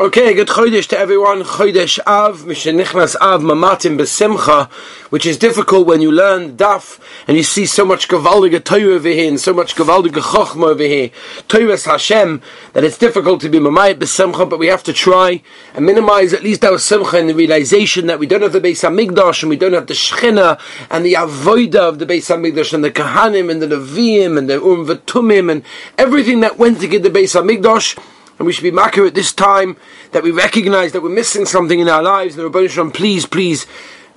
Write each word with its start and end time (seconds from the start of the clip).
Okay, 0.00 0.32
good 0.32 0.48
chodesh 0.48 0.86
to 0.86 0.98
everyone. 0.98 1.42
Chodesh 1.42 1.98
Av, 2.06 2.44
Mishenichnas 2.44 3.16
Av, 3.16 3.42
Mamatim 3.42 3.98
Besimcha, 3.98 4.70
which 5.10 5.26
is 5.26 5.36
difficult 5.36 5.86
when 5.86 6.00
you 6.00 6.10
learn 6.10 6.56
Daf 6.56 6.98
and 7.28 7.36
you 7.36 7.42
see 7.42 7.66
so 7.66 7.84
much 7.84 8.08
Gavaldige 8.08 8.64
Torah 8.64 8.94
over 8.94 9.10
here 9.10 9.28
and 9.28 9.38
so 9.38 9.52
much 9.52 9.74
Gavaldige 9.74 10.22
Chochma 10.22 10.68
over 10.68 10.84
here. 10.84 11.10
Torah's 11.48 11.84
Hashem, 11.84 12.40
that 12.72 12.82
it's 12.82 12.96
difficult 12.96 13.42
to 13.42 13.50
be 13.50 13.58
Mamayit 13.58 13.98
Besimcha, 13.98 14.48
but 14.48 14.58
we 14.58 14.68
have 14.68 14.82
to 14.84 14.94
try 14.94 15.42
and 15.74 15.84
minimize 15.84 16.32
at 16.32 16.42
least 16.42 16.64
our 16.64 16.78
Simcha 16.78 17.18
in 17.18 17.26
the 17.26 17.34
realization 17.34 18.06
that 18.06 18.18
we 18.18 18.26
don't 18.26 18.40
have 18.40 18.54
the 18.54 18.60
Beis 18.62 18.80
HaMikdash 18.80 19.42
and 19.42 19.50
we 19.50 19.56
don't 19.56 19.74
have 19.74 19.86
the 19.86 19.92
Shechina 19.92 20.58
and 20.90 21.04
the 21.04 21.12
Avoida 21.12 21.76
of 21.76 21.98
the 21.98 22.06
Beis 22.06 22.34
HaMikdash 22.34 22.72
and 22.72 22.82
the 22.82 22.90
Kahanim 22.90 23.50
and 23.50 23.60
the 23.60 23.66
Nevi'im 23.66 24.38
and 24.38 24.48
the 24.48 24.54
Urim 24.54 24.86
V'Tumim 24.86 25.52
and 25.52 25.62
everything 25.98 26.40
that 26.40 26.56
went 26.56 26.80
to 26.80 26.88
get 26.88 27.02
the 27.02 27.10
Beis 27.10 27.38
HaMikdash 27.38 28.02
and 28.40 28.46
we 28.46 28.52
should 28.54 28.62
be 28.62 28.70
makir 28.70 29.06
at 29.06 29.14
this 29.14 29.34
time 29.34 29.76
that 30.12 30.22
we 30.22 30.30
recognize 30.30 30.92
that 30.92 31.02
we're 31.02 31.10
missing 31.10 31.44
something 31.44 31.78
in 31.78 31.90
our 31.90 32.02
lives. 32.02 32.36
And 32.36 32.44
Rabbi 32.44 32.68
Shalom, 32.68 32.90
please, 32.90 33.26
please, 33.26 33.66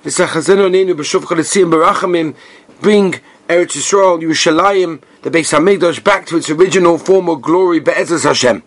bring 0.02 0.12
Eretz 0.12 0.46
Yisrael, 3.76 4.22
Yerushalayim, 4.22 5.02
the 5.20 5.30
Beis 5.30 5.52
Hamikdash 5.52 6.02
back 6.02 6.24
to 6.24 6.38
its 6.38 6.48
original 6.48 6.96
form 6.96 7.28
of 7.28 7.42
glory, 7.42 7.80
Be'ezus 7.80 8.24
Hashem. 8.24 8.62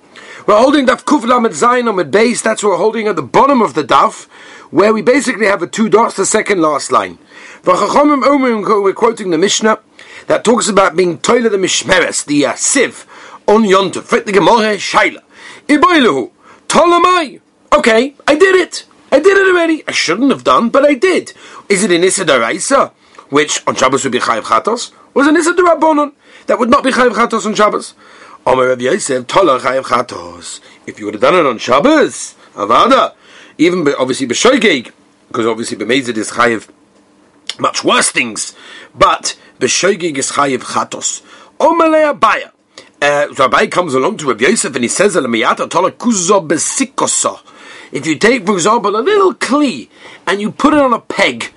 We're 0.46 0.60
holding 0.60 0.86
Daf 0.86 1.04
Kuf 1.04 1.28
Lamed 1.28 1.56
Zayin 1.56 1.92
on 1.92 2.12
base. 2.12 2.44
That's 2.44 2.62
what 2.62 2.74
we're 2.74 2.78
holding 2.78 3.08
at 3.08 3.16
the 3.16 3.24
bottom 3.24 3.64
of 3.64 3.74
the 3.74 3.84
Daf, 3.84 4.26
where 4.70 4.94
we 4.94 5.02
basically 5.02 5.48
have 5.48 5.64
a 5.64 5.68
two 5.68 5.90
dots, 5.90 6.18
the 6.18 6.28
second 6.28 6.62
last 6.62 6.92
line. 6.92 7.18
We're 7.66 8.94
quoting 8.94 9.32
the 9.32 9.40
Mishnah 9.40 9.80
that 10.28 10.44
talks 10.44 10.70
about 10.70 10.96
being 10.96 11.18
toilet 11.18 11.50
the 11.50 11.58
Mishmeres, 11.58 12.26
the 12.26 12.46
uh, 12.46 12.54
sieve, 12.54 13.08
on 13.48 13.64
Yontif. 13.64 14.04
Fit 14.04 14.28
the 14.28 14.32
Gemara, 14.32 14.76
Shaila. 14.76 15.24
Iboiluhu. 15.68 16.32
Tolamai. 16.68 17.42
Okay, 17.74 18.16
I 18.28 18.36
did 18.36 18.56
it. 18.56 18.86
I 19.12 19.20
did 19.20 19.38
it 19.38 19.48
already. 19.48 19.84
I 19.88 19.92
shouldn't 19.92 20.32
have 20.32 20.44
done, 20.44 20.70
but 20.70 20.86
I 20.86 20.94
did. 20.94 21.34
Is 21.70 21.84
it 21.84 21.92
in 21.92 22.04
Issa 22.04 22.92
which 23.30 23.66
on 23.68 23.76
Shabbos 23.76 24.04
would 24.04 24.12
be 24.12 24.20
Chayiv 24.20 24.44
Chatos? 24.44 24.92
Is 25.16 25.28
it 25.28 25.36
Issa 25.36 25.54
Darabonon, 25.54 26.14
that 26.48 26.60
would 26.60 26.70
not 26.70 26.84
be 26.84 26.92
Chayiv 26.92 27.12
Chatos 27.12 27.46
on 27.46 27.56
Shabbos? 27.56 27.94
Omer 28.46 28.68
Rav 28.70 28.82
Yosef, 28.82 29.28
Tola 29.28 29.60
Chayiv 29.60 29.84
Chatos. 29.84 30.62
If 30.86 31.00
you 31.00 31.06
would 31.06 31.14
have 31.16 31.22
done 31.22 31.36
it 31.36 31.46
on 31.46 31.58
Shabbos, 31.58 32.36
Avada, 32.54 33.14
even 33.58 33.88
obviously 34.00 34.28
B'shoigeg, 34.28 34.92
because 35.28 35.46
obviously 35.46 35.78
B'mezid 35.78 36.18
is 36.18 36.32
Chayiv 36.32 36.70
much 37.60 37.84
worse 37.84 38.10
things, 38.12 38.56
but 38.96 39.38
B'shoigeg 39.60 40.18
is 40.18 40.32
Chayiv 40.32 40.60
Chatos. 40.60 41.22
Omer 41.60 41.86
Le'abaya 41.86 42.52
uh, 43.02 43.28
Rabbi 43.38 43.68
comes 43.68 43.94
along 43.94 44.18
to 44.18 44.28
Rabbi 44.28 44.46
Yosef 44.46 44.76
and 44.76 44.84
he 44.84 44.88
says, 44.88 45.16
If 45.16 45.26
you 48.08 48.16
take, 48.18 48.46
for 48.46 48.54
example, 48.54 48.96
a 48.96 49.02
little 49.02 49.34
kli 49.34 49.90
and 50.26 50.42
you 50.42 50.52
put 50.52 50.74
it 50.74 50.80
on 50.80 50.94
a 50.94 51.00
peg, 51.00 51.54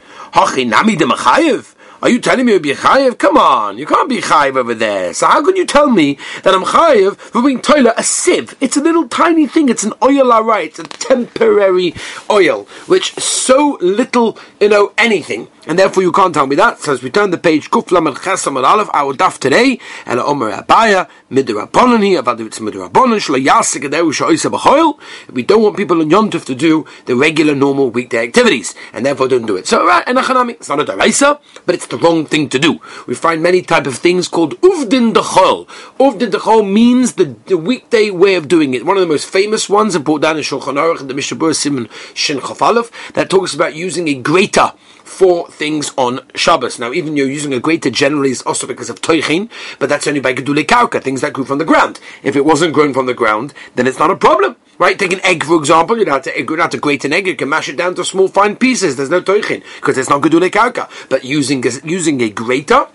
are 2.02 2.08
you 2.08 2.20
telling 2.20 2.46
me 2.46 2.52
you'll 2.52 2.62
be 2.62 2.72
chayiv? 2.72 3.18
Come 3.18 3.36
on, 3.36 3.76
you 3.76 3.84
can't 3.84 4.08
be 4.08 4.20
chayiv 4.20 4.56
over 4.56 4.74
there. 4.74 5.12
So 5.12 5.26
how 5.26 5.44
can 5.44 5.56
you 5.56 5.66
tell 5.66 5.90
me 5.90 6.18
that 6.44 6.54
I'm 6.54 6.64
chayiv 6.64 7.16
for 7.16 7.42
being 7.42 7.60
toilet 7.60 7.94
a 7.96 8.02
sieve? 8.02 8.54
It's 8.60 8.76
a 8.76 8.80
little 8.80 9.08
tiny 9.08 9.46
thing. 9.46 9.68
It's 9.68 9.84
an 9.84 9.92
oil, 10.02 10.32
alright. 10.32 10.68
It's 10.68 10.78
a 10.78 10.84
temporary 10.84 11.94
oil, 12.30 12.64
which 12.86 13.14
so 13.16 13.76
little, 13.80 14.38
you 14.60 14.68
know, 14.68 14.92
anything 14.96 15.48
and 15.70 15.78
therefore 15.78 16.02
you 16.02 16.10
can't 16.10 16.34
tell 16.34 16.48
me 16.48 16.56
that. 16.56 16.80
So 16.80 16.92
as 16.94 17.00
we 17.00 17.10
turn 17.10 17.30
the 17.30 17.38
page, 17.38 17.70
Kuflam 17.70 18.06
Lamed 18.06 18.16
Chesam 18.16 18.56
Al 18.56 18.64
Aleph, 18.64 18.90
our 18.92 19.14
daf 19.14 19.38
today, 19.38 19.78
and 20.04 20.18
Omer 20.18 20.50
Abaya, 20.50 21.08
Midrabanon 21.30 22.04
here, 22.04 22.18
about 22.18 22.40
it's 22.40 22.58
Midrabanon, 22.58 23.20
Shlo 23.20 23.40
Yasik 23.40 23.84
and 23.84 23.94
Eru 23.94 24.10
Shoisa 24.10 24.50
B'Choil. 24.50 24.98
We 25.32 25.44
don't 25.44 25.62
want 25.62 25.76
people 25.76 26.00
in 26.00 26.10
Yom 26.10 26.28
to 26.30 26.54
do 26.56 26.86
the 27.06 27.14
regular, 27.14 27.54
normal 27.54 27.88
weekday 27.90 28.18
activities, 28.18 28.74
and 28.92 29.06
therefore 29.06 29.28
don't 29.28 29.46
do 29.46 29.54
it. 29.54 29.68
So, 29.68 29.86
right, 29.86 30.02
and 30.08 30.18
Achanami, 30.18 30.54
it's 30.54 30.68
not 30.68 30.80
a 30.80 30.84
Daraisa, 30.84 31.38
but 31.66 31.76
it's 31.76 31.86
the 31.86 31.98
wrong 31.98 32.26
thing 32.26 32.48
to 32.48 32.58
do. 32.58 32.80
We 33.06 33.14
find 33.14 33.40
many 33.40 33.62
type 33.62 33.86
of 33.86 33.96
things 33.96 34.26
called 34.26 34.60
Uvdin 34.62 35.12
Dechol. 35.12 35.68
Uvdin 36.00 36.32
Dechol 36.32 36.68
means 36.68 37.12
the, 37.12 37.36
the 37.46 37.56
weekday 37.56 38.10
way 38.10 38.34
of 38.34 38.48
doing 38.48 38.74
it. 38.74 38.84
One 38.84 38.96
of 38.96 39.02
the 39.02 39.06
most 39.06 39.28
famous 39.28 39.68
ones, 39.68 39.96
brought 39.98 40.22
down 40.22 40.36
in 40.36 40.42
Shulchan 40.42 40.74
Aruch, 40.74 41.06
the 41.06 41.14
Mishabur 41.14 41.54
Simon 41.54 41.88
Shin 42.12 42.38
Chafalov, 42.38 42.90
that 43.12 43.30
talks 43.30 43.54
about 43.54 43.76
using 43.76 44.08
a 44.08 44.14
grater 44.14 44.72
for 45.10 45.48
things 45.48 45.92
on 45.98 46.20
Shabbos. 46.34 46.78
Now, 46.78 46.92
even 46.92 47.16
you're 47.16 47.28
using 47.28 47.52
a 47.52 47.60
grater 47.60 47.90
generally 47.90 48.30
is 48.30 48.42
also 48.42 48.66
because 48.66 48.88
of 48.88 49.02
toichin, 49.02 49.50
but 49.80 49.88
that's 49.88 50.06
only 50.06 50.20
by 50.20 50.32
gedule 50.32 50.64
kauka, 50.64 51.02
things 51.02 51.20
that 51.20 51.32
grew 51.32 51.44
from 51.44 51.58
the 51.58 51.64
ground. 51.64 51.98
If 52.22 52.36
it 52.36 52.44
wasn't 52.44 52.72
grown 52.72 52.94
from 52.94 53.06
the 53.06 53.14
ground, 53.14 53.52
then 53.74 53.86
it's 53.88 53.98
not 53.98 54.10
a 54.10 54.16
problem. 54.16 54.56
Right? 54.78 54.98
Take 54.98 55.12
an 55.12 55.20
egg, 55.24 55.44
for 55.44 55.56
example, 55.56 55.98
you 55.98 56.06
don't 56.06 56.14
have 56.14 56.22
to, 56.22 56.38
you 56.38 56.46
don't 56.46 56.60
have 56.60 56.70
to 56.70 56.78
grate 56.78 57.04
an 57.04 57.12
egg, 57.12 57.26
you 57.26 57.36
can 57.36 57.50
mash 57.50 57.68
it 57.68 57.76
down 57.76 57.94
to 57.96 58.04
small 58.04 58.28
fine 58.28 58.56
pieces. 58.56 58.96
There's 58.96 59.10
no 59.10 59.20
toichin, 59.20 59.62
because 59.76 59.98
it's 59.98 60.08
not 60.08 60.22
gedule 60.22 60.48
kauka. 60.48 60.88
But 61.10 61.24
using, 61.24 61.62
using 61.84 62.20
a 62.22 62.30
grater, 62.30 62.86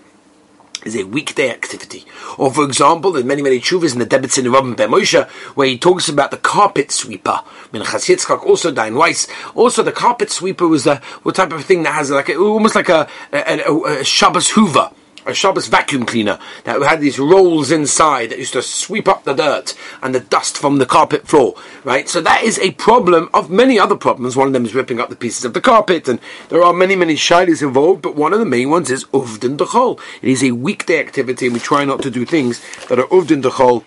is 0.86 0.96
a 0.96 1.04
weekday 1.04 1.50
activity. 1.50 2.04
Or 2.38 2.52
for 2.52 2.64
example, 2.64 3.12
there's 3.12 3.24
many, 3.24 3.42
many 3.42 3.60
chuvas 3.60 3.92
in 3.92 3.98
the 3.98 4.06
Debets 4.06 4.38
in 4.38 4.44
Rabban 4.50 4.76
Ben 4.76 4.90
Moshe, 4.90 5.28
where 5.54 5.66
he 5.66 5.78
talks 5.78 6.08
about 6.08 6.30
the 6.30 6.36
carpet 6.36 6.90
sweeper. 6.90 7.40
Minchas 7.72 8.08
Yitzchak, 8.08 8.44
also 8.44 8.70
Dain 8.70 8.94
Weiss. 8.94 9.28
Also 9.54 9.82
the 9.82 9.92
carpet 9.92 10.30
sweeper 10.30 10.68
was 10.68 10.84
the 10.84 10.96
what 11.22 11.34
type 11.34 11.52
of 11.52 11.64
thing 11.64 11.82
that 11.82 11.94
has 11.94 12.10
like, 12.10 12.30
almost 12.30 12.74
like 12.74 12.88
a, 12.88 13.08
a, 13.32 13.60
a, 13.60 14.00
a 14.00 14.04
Shabbos 14.04 14.50
Hoover 14.50 14.90
a 15.26 15.34
Shabbos 15.34 15.66
vacuum 15.66 16.06
cleaner 16.06 16.38
that 16.64 16.80
had 16.82 17.00
these 17.00 17.18
rolls 17.18 17.70
inside 17.70 18.30
that 18.30 18.38
used 18.38 18.52
to 18.54 18.62
sweep 18.62 19.08
up 19.08 19.24
the 19.24 19.34
dirt 19.34 19.74
and 20.02 20.14
the 20.14 20.20
dust 20.20 20.56
from 20.56 20.78
the 20.78 20.86
carpet 20.86 21.26
floor, 21.26 21.54
right? 21.84 22.08
So 22.08 22.20
that 22.20 22.42
is 22.42 22.58
a 22.58 22.70
problem 22.72 23.28
of 23.34 23.50
many 23.50 23.78
other 23.78 23.96
problems. 23.96 24.36
One 24.36 24.46
of 24.46 24.52
them 24.52 24.64
is 24.64 24.74
ripping 24.74 25.00
up 25.00 25.08
the 25.08 25.16
pieces 25.16 25.44
of 25.44 25.54
the 25.54 25.60
carpet, 25.60 26.08
and 26.08 26.20
there 26.48 26.62
are 26.62 26.72
many, 26.72 26.96
many 26.96 27.14
shilas 27.14 27.62
involved, 27.62 28.02
but 28.02 28.14
one 28.14 28.32
of 28.32 28.38
the 28.38 28.44
main 28.44 28.70
ones 28.70 28.90
is 28.90 29.04
uvdin 29.06 29.56
dechol. 29.56 30.00
It 30.22 30.28
is 30.28 30.42
a 30.44 30.52
weekday 30.52 31.00
activity, 31.00 31.46
and 31.46 31.54
we 31.54 31.60
try 31.60 31.84
not 31.84 32.02
to 32.02 32.10
do 32.10 32.24
things 32.24 32.60
that 32.88 32.98
are 32.98 33.06
uvdin 33.08 33.42
dechol, 33.42 33.84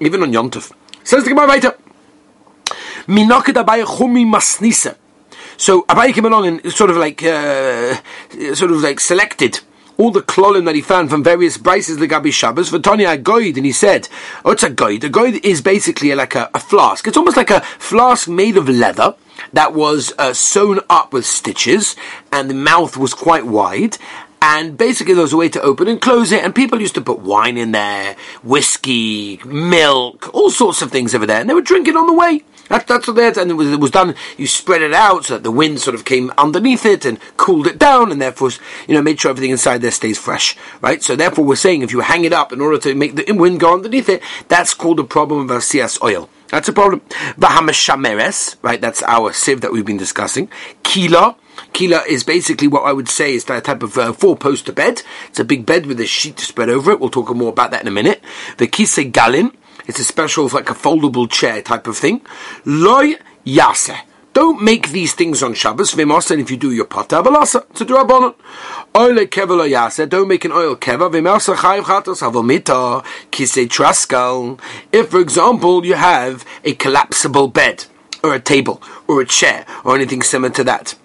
even 0.00 0.22
on 0.22 0.32
Yontov. 0.32 0.72
Says 1.02 1.24
the 1.24 1.30
Gemara 1.30 1.48
weiter. 1.48 1.76
Minoked 3.06 3.54
Abaye 3.62 3.84
Chumi 3.84 4.24
Masnisa. 4.24 4.96
So 5.56 5.82
Abai 5.82 6.12
came 6.12 6.24
along 6.24 6.46
and 6.46 6.72
sort 6.72 6.90
of 6.90 6.96
like, 6.96 7.22
uh, 7.22 7.94
sort 8.54 8.70
of 8.72 8.80
like 8.82 8.98
selected 8.98 9.60
all 9.96 10.10
the 10.10 10.22
klolim 10.22 10.64
that 10.64 10.74
he 10.74 10.80
found 10.80 11.10
from 11.10 11.22
various 11.22 11.58
brises 11.58 11.96
legabi 11.96 12.32
Shabbos 12.32 12.70
for 12.70 12.78
Tony 12.78 13.04
Agoid, 13.04 13.56
and 13.56 13.66
he 13.66 13.72
said, 13.72 14.08
"Oh, 14.44 14.52
it's 14.52 14.62
a 14.62 14.70
goid. 14.70 15.04
A 15.04 15.10
goid 15.10 15.44
is 15.44 15.60
basically 15.60 16.14
like 16.14 16.34
a, 16.34 16.50
a, 16.54 16.60
flask. 16.60 17.06
It's 17.06 17.16
almost 17.16 17.36
like 17.36 17.50
a 17.50 17.60
flask 17.60 18.28
made 18.28 18.56
of 18.56 18.68
leather." 18.68 19.14
That 19.52 19.74
was 19.74 20.12
uh, 20.18 20.32
sewn 20.32 20.80
up 20.88 21.12
with 21.12 21.26
stitches, 21.26 21.96
and 22.32 22.48
the 22.48 22.54
mouth 22.54 22.96
was 22.96 23.14
quite 23.14 23.46
wide, 23.46 23.98
and 24.40 24.76
basically 24.76 25.14
there 25.14 25.22
was 25.22 25.32
a 25.32 25.36
way 25.38 25.48
to 25.48 25.62
open 25.62 25.88
and 25.88 26.00
close 26.00 26.32
it, 26.32 26.44
and 26.44 26.54
people 26.54 26.80
used 26.80 26.94
to 26.94 27.00
put 27.00 27.20
wine 27.20 27.56
in 27.56 27.72
there, 27.72 28.16
whiskey, 28.42 29.40
milk, 29.44 30.32
all 30.34 30.50
sorts 30.50 30.82
of 30.82 30.90
things 30.90 31.14
over 31.14 31.26
there, 31.26 31.40
and 31.40 31.48
they 31.48 31.54
would 31.54 31.64
drink 31.64 31.88
it 31.88 31.96
on 31.96 32.06
the 32.06 32.12
way. 32.12 32.42
That, 32.68 32.86
that's 32.86 33.06
what 33.06 33.16
had, 33.18 33.36
and 33.36 33.50
it 33.50 33.54
was, 33.54 33.70
it 33.70 33.80
was 33.80 33.90
done. 33.90 34.14
You 34.36 34.46
spread 34.46 34.82
it 34.82 34.94
out 34.94 35.26
so 35.26 35.34
that 35.34 35.42
the 35.42 35.50
wind 35.50 35.80
sort 35.80 35.94
of 35.94 36.04
came 36.04 36.30
underneath 36.38 36.86
it 36.86 37.04
and 37.04 37.18
cooled 37.36 37.66
it 37.66 37.78
down, 37.78 38.10
and 38.10 38.20
therefore, 38.20 38.50
you 38.88 38.94
know, 38.94 39.02
made 39.02 39.20
sure 39.20 39.30
everything 39.30 39.50
inside 39.50 39.82
there 39.82 39.90
stays 39.90 40.18
fresh, 40.18 40.56
right? 40.80 41.02
So 41.02 41.14
therefore, 41.16 41.44
we're 41.44 41.56
saying 41.56 41.82
if 41.82 41.92
you 41.92 42.00
hang 42.00 42.24
it 42.24 42.32
up 42.32 42.52
in 42.52 42.60
order 42.60 42.78
to 42.78 42.94
make 42.94 43.16
the 43.16 43.32
wind 43.32 43.60
go 43.60 43.74
underneath 43.74 44.08
it, 44.08 44.22
that's 44.48 44.74
called 44.74 44.98
a 45.00 45.04
problem 45.04 45.50
of 45.50 45.62
CS 45.62 46.02
oil. 46.02 46.28
That's 46.48 46.68
a 46.68 46.72
problem. 46.72 47.00
Vahamashameres, 47.38 48.56
right? 48.62 48.80
That's 48.80 49.02
our 49.02 49.32
sieve 49.32 49.60
that 49.62 49.72
we've 49.72 49.84
been 49.84 49.96
discussing. 49.96 50.48
Kila. 50.82 51.36
Kila 51.72 52.02
is 52.08 52.22
basically 52.24 52.68
what 52.68 52.84
I 52.84 52.92
would 52.92 53.08
say 53.08 53.34
is 53.34 53.44
that 53.46 53.64
type 53.64 53.82
of 53.82 53.98
uh, 53.98 54.12
four-poster 54.12 54.72
bed. 54.72 55.02
It's 55.28 55.40
a 55.40 55.44
big 55.44 55.66
bed 55.66 55.86
with 55.86 56.00
a 56.00 56.06
sheet 56.06 56.36
to 56.38 56.44
spread 56.44 56.68
over 56.68 56.92
it. 56.92 57.00
We'll 57.00 57.10
talk 57.10 57.34
more 57.34 57.48
about 57.48 57.70
that 57.72 57.82
in 57.82 57.88
a 57.88 57.92
minute. 57.92 58.22
The 58.58 58.68
kise 58.68 59.10
galin 59.10 59.52
it's 59.86 59.98
a 59.98 60.04
special, 60.04 60.48
like 60.48 60.70
a 60.70 60.74
foldable 60.74 61.30
chair 61.30 61.62
type 61.62 61.86
of 61.86 61.96
thing. 61.96 62.22
Loy 62.64 63.14
yase. 63.44 63.90
Don't 64.32 64.60
make 64.62 64.88
these 64.88 65.14
things 65.14 65.44
on 65.44 65.54
Shabbos. 65.54 65.94
V'mosen 65.94 66.40
if 66.40 66.50
you 66.50 66.56
do 66.56 66.72
your 66.72 66.86
pata 66.86 67.22
balasa 67.22 67.72
to 67.74 67.84
do 67.84 67.96
a 67.96 68.34
Oil 68.96 69.26
keva 69.26 69.68
yase. 69.68 70.08
Don't 70.08 70.26
make 70.26 70.44
an 70.44 70.50
oil 70.52 70.74
keva. 70.74 71.08
V'mosen 71.10 71.54
chayiv 71.54 71.82
chatos 71.82 72.20
avomita 72.20 73.04
kise 73.30 73.68
traskal. 73.68 74.58
If, 74.90 75.10
for 75.10 75.20
example, 75.20 75.86
you 75.86 75.94
have 75.94 76.44
a 76.64 76.74
collapsible 76.74 77.48
bed 77.48 77.84
or 78.24 78.34
a 78.34 78.40
table 78.40 78.82
or 79.06 79.20
a 79.20 79.26
chair 79.26 79.66
or 79.84 79.94
anything 79.94 80.22
similar 80.22 80.52
to 80.54 80.64
that 80.64 80.96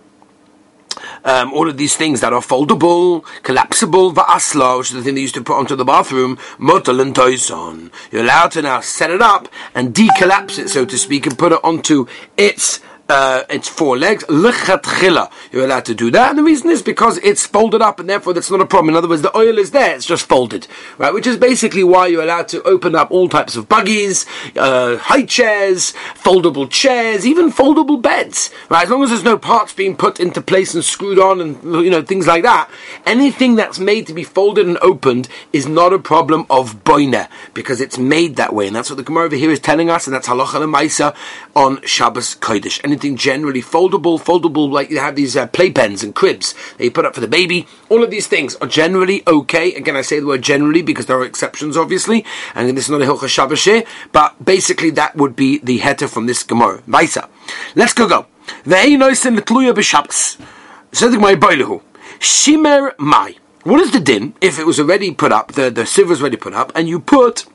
um, 1.24 1.54
all 1.54 1.70
of 1.70 1.78
these 1.78 1.96
things 1.96 2.22
that 2.22 2.34
are 2.34 2.42
foldable, 2.42 3.24
collapsible, 3.44 4.14
va'asla, 4.14 4.78
which 4.78 4.90
is 4.90 4.96
the 4.96 5.04
thing 5.04 5.16
they 5.16 5.22
used 5.22 5.36
to 5.36 5.44
put 5.44 5.58
onto 5.58 5.76
the 5.76 5.86
bathroom, 5.86 6.38
motal 6.58 7.02
and 7.02 7.16
toison. 7.16 7.92
You're 8.12 8.24
allowed 8.24 8.52
to 8.52 8.62
now 8.62 8.82
set 8.82 9.12
it 9.12 9.22
up 9.22 9.48
and 9.76 9.94
decollapse 9.94 10.60
it, 10.60 10.70
so 10.70 10.86
to 10.86 10.98
speak, 10.98 11.26
and 11.26 11.38
put 11.38 11.52
it 11.52 11.60
onto 11.64 12.08
its 12.38 12.80
uh, 13.10 13.44
it's 13.50 13.68
four 13.68 13.98
legs. 13.98 14.24
Lechatchila. 14.26 15.32
You're 15.52 15.66
allowed 15.66 15.86
to 15.86 15.96
do 15.96 16.12
that. 16.12 16.30
And 16.30 16.38
the 16.38 16.44
reason 16.44 16.70
is 16.70 16.84
because 16.84 17.18
it's 17.18 17.46
folded 17.46 17.82
up 17.82 18.00
and 18.00 18.08
therefore 18.08 18.34
that's 18.34 18.52
not 18.52 18.62
a 18.62 18.66
problem. 18.66 18.90
In 18.90 18.98
other 18.98 19.10
words, 19.10 19.24
the 19.24 19.36
oil 19.36 19.58
is 19.58 19.72
there, 19.72 19.96
it's 19.96 20.06
just 20.06 20.28
folded. 20.28 20.68
Right? 21.00 21.14
Which 21.14 21.26
is 21.26 21.36
basically 21.36 21.84
why 21.84 22.08
you're 22.08 22.22
allowed 22.22 22.48
to 22.50 22.62
open 22.64 22.96
up 22.96 23.10
all 23.10 23.28
types 23.28 23.56
of 23.56 23.68
buggies, 23.68 24.28
uh, 24.56 24.98
high 24.98 25.26
chairs, 25.26 25.94
foldable 26.14 26.70
chairs, 26.70 27.26
even 27.26 27.52
foldable 27.52 28.00
beds. 28.00 28.52
Right? 28.70 28.84
As 28.84 28.90
long 28.92 29.04
as 29.04 29.10
there's 29.10 29.24
no 29.24 29.38
parts 29.38 29.74
being 29.74 29.98
put 29.98 30.20
into 30.20 30.42
place 30.42 30.76
and 30.76 30.84
screwed 30.84 31.18
on 31.18 31.42
and, 31.42 31.64
you 31.84 31.90
know, 31.90 32.04
things 32.04 32.28
like 32.28 32.44
that. 32.44 32.70
Anything 33.08 33.56
that's 33.56 33.80
made 33.80 34.06
to 34.08 34.14
be 34.14 34.24
folded 34.24 34.68
and 34.68 34.78
opened 34.84 35.28
is 35.52 35.68
not 35.68 35.94
a 35.94 36.00
problem 36.00 36.46
of 36.50 36.84
boina 36.84 37.28
because 37.56 37.82
it's 37.82 37.98
made 37.98 38.36
that 38.36 38.54
way. 38.54 38.68
And 38.68 38.76
that's 38.76 38.92
what 38.92 38.98
the 38.98 39.04
Gemara 39.04 39.26
over 39.26 39.36
here 39.36 39.50
is 39.50 39.60
telling 39.60 39.90
us. 39.90 40.06
And 40.06 40.16
that's 40.16 40.28
halacha 40.28 40.62
and 40.62 40.72
maisa 40.72 41.16
on 41.56 41.82
Shabbos 41.84 42.36
Kodesh. 42.36 42.80
Generally 43.00 43.62
foldable, 43.62 44.20
foldable, 44.20 44.70
like 44.70 44.90
you 44.90 45.00
have 45.00 45.16
these 45.16 45.36
uh, 45.36 45.48
playpens 45.48 46.04
and 46.04 46.14
cribs 46.14 46.54
that 46.78 46.84
you 46.84 46.92
put 46.92 47.06
up 47.06 47.16
for 47.16 47.22
the 47.22 47.28
baby. 47.28 47.68
All 47.90 48.04
of 48.04 48.12
these 48.12 48.28
things 48.28 48.56
are 48.58 48.68
generally 48.68 49.24
okay. 49.26 49.74
Again, 49.74 49.96
I 49.96 50.02
say 50.02 50.20
the 50.20 50.28
word 50.28 50.42
generally 50.42 50.82
because 50.82 51.06
there 51.06 51.18
are 51.18 51.26
exceptions, 51.26 51.78
obviously, 51.78 52.26
and 52.56 52.78
this 52.78 52.86
is 52.86 52.92
not 52.92 53.02
a 53.02 53.06
Hilcha 53.06 53.28
Shabbos 53.28 53.68
but 54.12 54.44
basically 54.44 54.90
that 54.92 55.16
would 55.16 55.36
be 55.36 55.60
the 55.60 55.80
heter 55.80 56.10
from 56.10 56.26
this 56.26 56.44
Gemara. 56.44 56.82
Vaisa. 56.88 57.30
Let's 57.76 57.94
go 57.94 58.08
go. 58.08 58.26
Ve'einoisen 58.66 59.38
l'tluya 59.38 59.74
b'Shabbos. 59.74 60.40
Said 60.92 61.12
the 61.12 61.18
Gemara 61.18 61.38
Boilehu. 61.38 61.82
Shimer 62.20 62.98
mai. 62.98 63.36
What 63.64 63.82
is 63.82 63.92
the 63.92 64.00
din 64.00 64.34
if 64.42 64.58
it 64.60 64.66
was 64.66 64.80
already 64.80 65.12
put 65.12 65.32
up, 65.32 65.52
the, 65.54 65.70
the 65.70 65.86
sieve 65.86 66.10
was 66.10 66.22
already 66.22 66.38
put 66.38 66.54
up, 66.54 66.72
and 66.76 66.88
you 66.88 67.00
put 67.00 67.46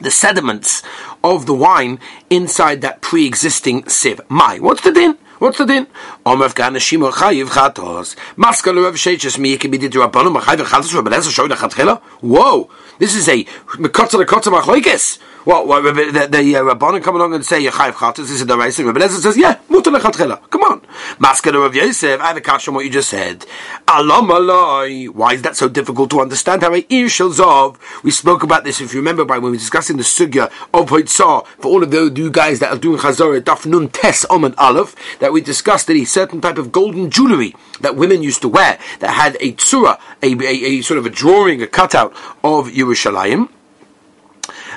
the 0.00 0.10
sediments 0.10 0.82
of 1.22 1.46
the 1.46 1.54
wine 1.54 1.98
inside 2.30 2.80
that 2.82 3.00
pre-existing 3.00 3.88
sieve. 3.88 4.20
My, 4.28 4.58
what's 4.58 4.82
the 4.82 4.92
din? 4.92 5.18
What's 5.38 5.58
the 5.58 5.66
din? 5.66 5.86
Omer 6.24 6.46
Afghan 6.46 6.78
Shimon 6.78 7.12
Chayiv 7.12 7.46
Chatos. 7.48 8.16
Maskal 8.36 8.82
Rav 8.82 8.94
Sheiches 8.94 9.38
Mi 9.38 9.56
Yekib 9.56 9.78
Did 9.78 9.92
Rabbanim 9.92 10.40
Chayiv 10.40 10.64
Chatos 10.64 10.94
Rabbi 10.94 11.10
Lezer 11.10 11.30
Shoy 11.30 11.48
Lechatchila. 11.48 12.00
Whoa, 12.20 12.70
this 12.98 13.14
is 13.14 13.28
a 13.28 13.44
Mekotza 13.44 14.22
Lekotza 14.22 14.52
Machlokes. 14.52 15.18
What, 15.44 15.66
what 15.66 15.82
the, 15.82 16.28
the 16.30 16.56
uh, 16.56 16.62
Rabbanim 16.62 17.02
come 17.02 17.16
along 17.16 17.34
and 17.34 17.44
say 17.44 17.62
Yechayiv 17.62 17.92
Chatos? 17.92 18.16
This 18.16 18.30
is 18.30 18.46
the 18.46 18.70
thing. 18.72 18.86
Rabbi 18.86 19.00
Lezer 19.00 19.20
says, 19.20 19.36
yeah, 19.36 19.58
Mutar 19.68 19.94
Lechatchila. 19.94 20.48
Come 20.48 20.62
on. 20.62 20.80
Maskal 21.18 21.60
Rav 21.60 21.74
Yosef. 21.74 22.18
I 22.18 22.28
have 22.28 22.36
a 22.38 22.40
question 22.40 22.72
on 22.72 22.76
what 22.76 22.86
you 22.86 22.90
just 22.90 23.10
said. 23.10 23.44
Alam 23.86 24.28
Alai. 24.28 25.10
Why 25.10 25.34
is 25.34 25.42
that 25.42 25.54
so 25.54 25.68
difficult 25.68 26.10
to 26.12 26.20
understand? 26.20 26.62
How 26.62 26.72
Ir 26.72 26.80
Zov. 27.08 27.76
We 28.02 28.10
spoke 28.10 28.42
about 28.42 28.64
this, 28.64 28.80
if 28.80 28.94
you 28.94 29.00
remember, 29.00 29.26
by 29.26 29.34
when 29.34 29.44
we 29.44 29.50
were 29.50 29.56
discussing 29.56 29.98
the 29.98 30.02
sugya 30.02 30.50
of 30.72 30.88
Hoitzah 30.88 31.46
for 31.46 31.68
all 31.68 31.82
of 31.82 31.90
those 31.90 32.16
you 32.16 32.30
guys 32.30 32.60
that 32.60 32.72
are 32.72 32.78
doing 32.78 32.98
Chazorah 32.98 33.42
Daf 33.42 33.66
Nun 33.66 33.88
Tes 33.88 34.24
Omad 34.30 34.54
Aleph 34.56 34.96
that 35.18 35.32
we 35.32 35.42
discussed 35.42 35.88
that 35.88 35.96
a 35.96 36.04
certain 36.06 36.40
type 36.40 36.56
of 36.56 36.72
golden 36.72 37.10
jewelry 37.10 37.54
that 37.82 37.96
women 37.96 38.22
used 38.22 38.40
to 38.40 38.48
wear 38.48 38.78
that 39.00 39.10
had 39.10 39.36
a 39.40 39.52
tsura, 39.52 39.98
a, 40.22 40.32
a, 40.32 40.78
a 40.78 40.80
sort 40.80 40.96
of 40.96 41.04
a 41.04 41.10
drawing, 41.10 41.60
a 41.60 41.66
cutout 41.66 42.12
of 42.42 42.68
Yerushalayim 42.68 43.50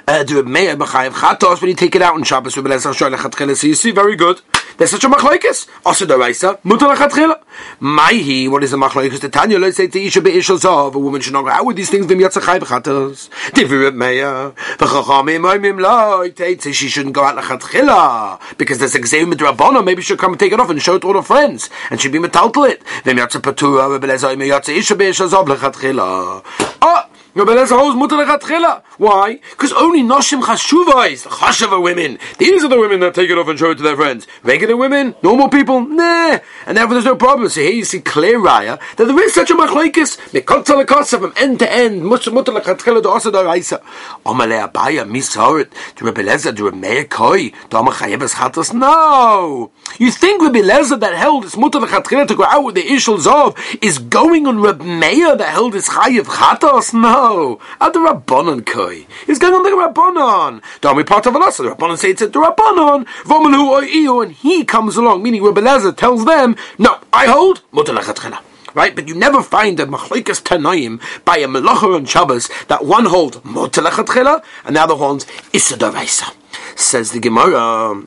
uh, 0.08 0.24
do 0.24 0.40
a 0.40 0.44
meir 0.44 0.76
b'chayev 0.78 1.12
chatos 1.12 1.62
when 1.62 1.70
you 1.70 1.76
take 1.76 1.96
it 1.96 2.02
out 2.02 2.16
on 2.16 2.24
Shabbos. 2.24 2.54
So 2.54 3.68
you 3.68 3.74
see, 3.76 3.92
very 3.92 4.16
good. 4.16 4.42
There's 4.78 4.92
such 4.92 5.04
a 5.04 5.10
machlokes. 5.10 5.68
Also 5.86 6.06
the 6.06 6.18
raisa 6.18 6.60
mutar 6.64 6.96
lechatchila. 6.96 7.42
Maihi, 7.82 8.50
what 8.50 8.64
is 8.64 8.72
the 8.72 8.78
machlokes? 8.78 9.20
The 9.20 9.30
Tanya 9.30 9.60
let's 9.60 9.78
say 9.78 9.88
to 9.88 10.00
isha 10.00 10.22
beishal 10.22 10.60
zav. 10.60 10.94
A 10.94 11.00
woman 11.00 11.20
should 11.20 11.34
not 11.34 11.44
go 11.44 11.50
out 11.50 11.66
with 11.66 11.76
these 11.76 11.90
things. 11.90 12.06
V'm 12.06 12.22
yatzachayv 12.22 12.62
chatos. 12.62 13.30
Divir 13.52 13.94
meir 13.94 14.52
v'chachamim 14.78 15.42
oimim 15.42 15.82
lo. 15.82 16.24
Say 16.60 16.72
she 16.72 16.88
shouldn't 16.88 17.16
go 17.16 17.24
out 17.24 17.38
lechatchila 17.38 18.40
because 18.58 18.78
there's 18.78 18.96
a 18.96 19.00
gzeim 19.00 19.34
midrabana. 19.34 19.84
Maybe 19.84 20.02
she'll 20.02 20.16
come 20.16 20.32
and 20.34 20.40
take 20.40 20.54
it 20.54 20.60
off 20.60 20.70
and 20.70 20.82
show 20.82 20.96
it 20.96 21.02
to 21.02 21.08
all 21.08 21.16
her 21.16 21.22
friends, 21.22 21.70
and 21.90 22.00
she'll 22.00 22.12
be 22.12 22.20
metaltal 22.20 22.70
it. 22.70 22.84
V'm 23.04 23.18
yatzah 23.18 23.42
patura 23.42 24.00
v'beleza 24.00 24.34
oimim 24.34 24.48
yatzah 24.48 24.78
isha 24.78 24.96
beishal 24.96 25.28
zav 25.28 25.48
lechatchila. 25.48 26.44
Oh. 26.82 27.04
Why? 27.38 29.34
Because 29.52 29.72
only 29.74 30.02
Noshim 30.02 30.42
Chashuvais, 30.42 31.28
Chashava 31.28 31.80
women, 31.82 32.18
these 32.40 32.64
are 32.64 32.68
the 32.68 32.80
women 32.80 33.00
that 33.02 33.14
take 33.14 33.30
it 33.30 33.38
off 33.38 33.48
and 33.48 33.60
show 33.60 33.70
it 33.70 33.76
to 33.76 33.84
their 33.84 33.96
friends. 33.96 34.26
Regular 34.42 34.76
women, 34.76 35.14
normal 35.22 35.48
people, 35.48 35.82
nah. 35.82 36.40
And 36.66 36.76
therefore 36.76 36.96
there's 36.96 37.06
no 37.06 37.16
problem. 37.16 37.48
So 37.50 37.62
here 37.62 37.74
you 37.74 37.86
see 37.86 38.00
clear 38.00 38.40
raya 38.40 38.80
that 38.96 39.06
there 39.06 39.24
is 39.24 39.36
such 39.36 39.52
a 39.52 39.54
machlaikis, 39.54 40.18
mekotza 40.32 40.84
lekosa 40.84 41.20
from 41.20 41.32
end 41.38 41.60
to 41.60 41.72
end, 41.72 42.04
mutter 42.04 42.32
mutter 42.32 42.52
lechatchela 42.52 43.04
do 43.04 43.10
asa 43.10 43.32
do 43.32 43.46
raisa. 43.46 43.84
Omale 44.26 44.68
abaya, 44.68 45.08
misaret, 45.08 45.70
to 45.96 46.06
Rebbe 46.06 46.24
Lezer, 46.24 46.56
to 46.56 46.66
Rebbe 46.66 46.78
Meir 46.78 47.06
Koi, 47.06 47.50
to 47.50 47.78
Amachayevas 47.78 48.34
Chatos. 48.34 48.74
No! 48.74 49.70
You 50.00 50.10
think 50.10 50.42
Rebbe 50.42 50.64
Lezer 50.68 51.00
that 51.00 51.14
held 51.14 51.44
this 51.44 51.56
mutter 51.56 51.80
lechatchela 51.80 52.28
to 52.30 52.36
go 52.36 52.46
out 52.46 52.64
with 52.64 52.74
the 52.74 52.84
Ishal 52.84 53.20
Zov 53.20 53.84
is 53.84 54.00
going 54.00 54.48
on 54.48 54.60
Rebbe 54.60 54.84
Meir 54.84 55.36
that 55.36 55.50
held 55.50 55.74
this 55.74 55.90
Chayev 55.90 56.24
Chatos? 56.24 56.96
No! 56.96 57.27
No, 57.28 57.60
the 57.80 58.00
Rabbanon 58.00 58.66
koi. 58.66 59.06
He's 59.26 59.38
going 59.38 59.54
on 59.54 59.64
the 59.64 59.72
Rabbanon. 59.72 60.62
Part 61.06 61.26
of. 61.26 61.34
The 61.34 61.40
Rabbanon 61.40 61.98
say 61.98 62.12
it's 62.12 62.22
the 62.22 62.28
Rabbanon. 62.28 63.06
Vomalu 63.24 63.82
oiu, 63.82 64.24
and 64.24 64.32
he 64.32 64.64
comes 64.64 64.96
along, 64.96 65.24
meaning 65.24 65.44
Rabbi 65.44 65.60
Lezer 65.60 65.96
tells 65.96 66.24
them, 66.24 66.56
no, 66.78 67.00
I 67.12 67.26
hold 67.26 67.64
mutalachatchena. 67.74 68.40
Right, 68.74 68.96
but 68.96 69.10
you 69.10 69.16
never 69.16 69.44
find 69.44 69.78
a 69.82 69.86
machlikas 69.86 70.42
tanaim 70.42 71.02
by 71.26 71.40
a 71.40 71.48
melacha 71.48 71.96
on 71.96 72.06
Shabbos 72.06 72.50
that 72.70 72.86
one 72.86 73.06
holds 73.06 73.38
mutalachatchela 73.38 74.42
and 74.64 74.78
the 74.78 74.82
other 74.82 74.96
holds 74.96 75.26
isadavaisa. 75.52 76.34
Says 76.78 77.12
the 77.12 77.20
Gemara. 77.20 78.06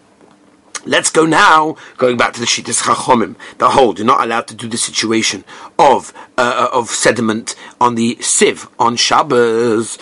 Let's 0.86 1.10
go 1.10 1.26
now, 1.26 1.76
going 1.98 2.16
back 2.16 2.32
to 2.32 2.40
the 2.40 2.46
Shittas 2.46 2.84
Chachomim. 2.84 3.36
The 3.58 3.68
hold, 3.68 3.98
you're 3.98 4.06
not 4.06 4.24
allowed 4.24 4.46
to 4.46 4.54
do 4.54 4.66
the 4.66 4.78
situation 4.78 5.44
of 5.78 6.14
uh, 6.40 6.70
of 6.72 6.88
sediment 6.88 7.54
on 7.80 7.96
the 7.96 8.16
sieve 8.20 8.66
on 8.78 8.96
Shabbos. 8.96 9.98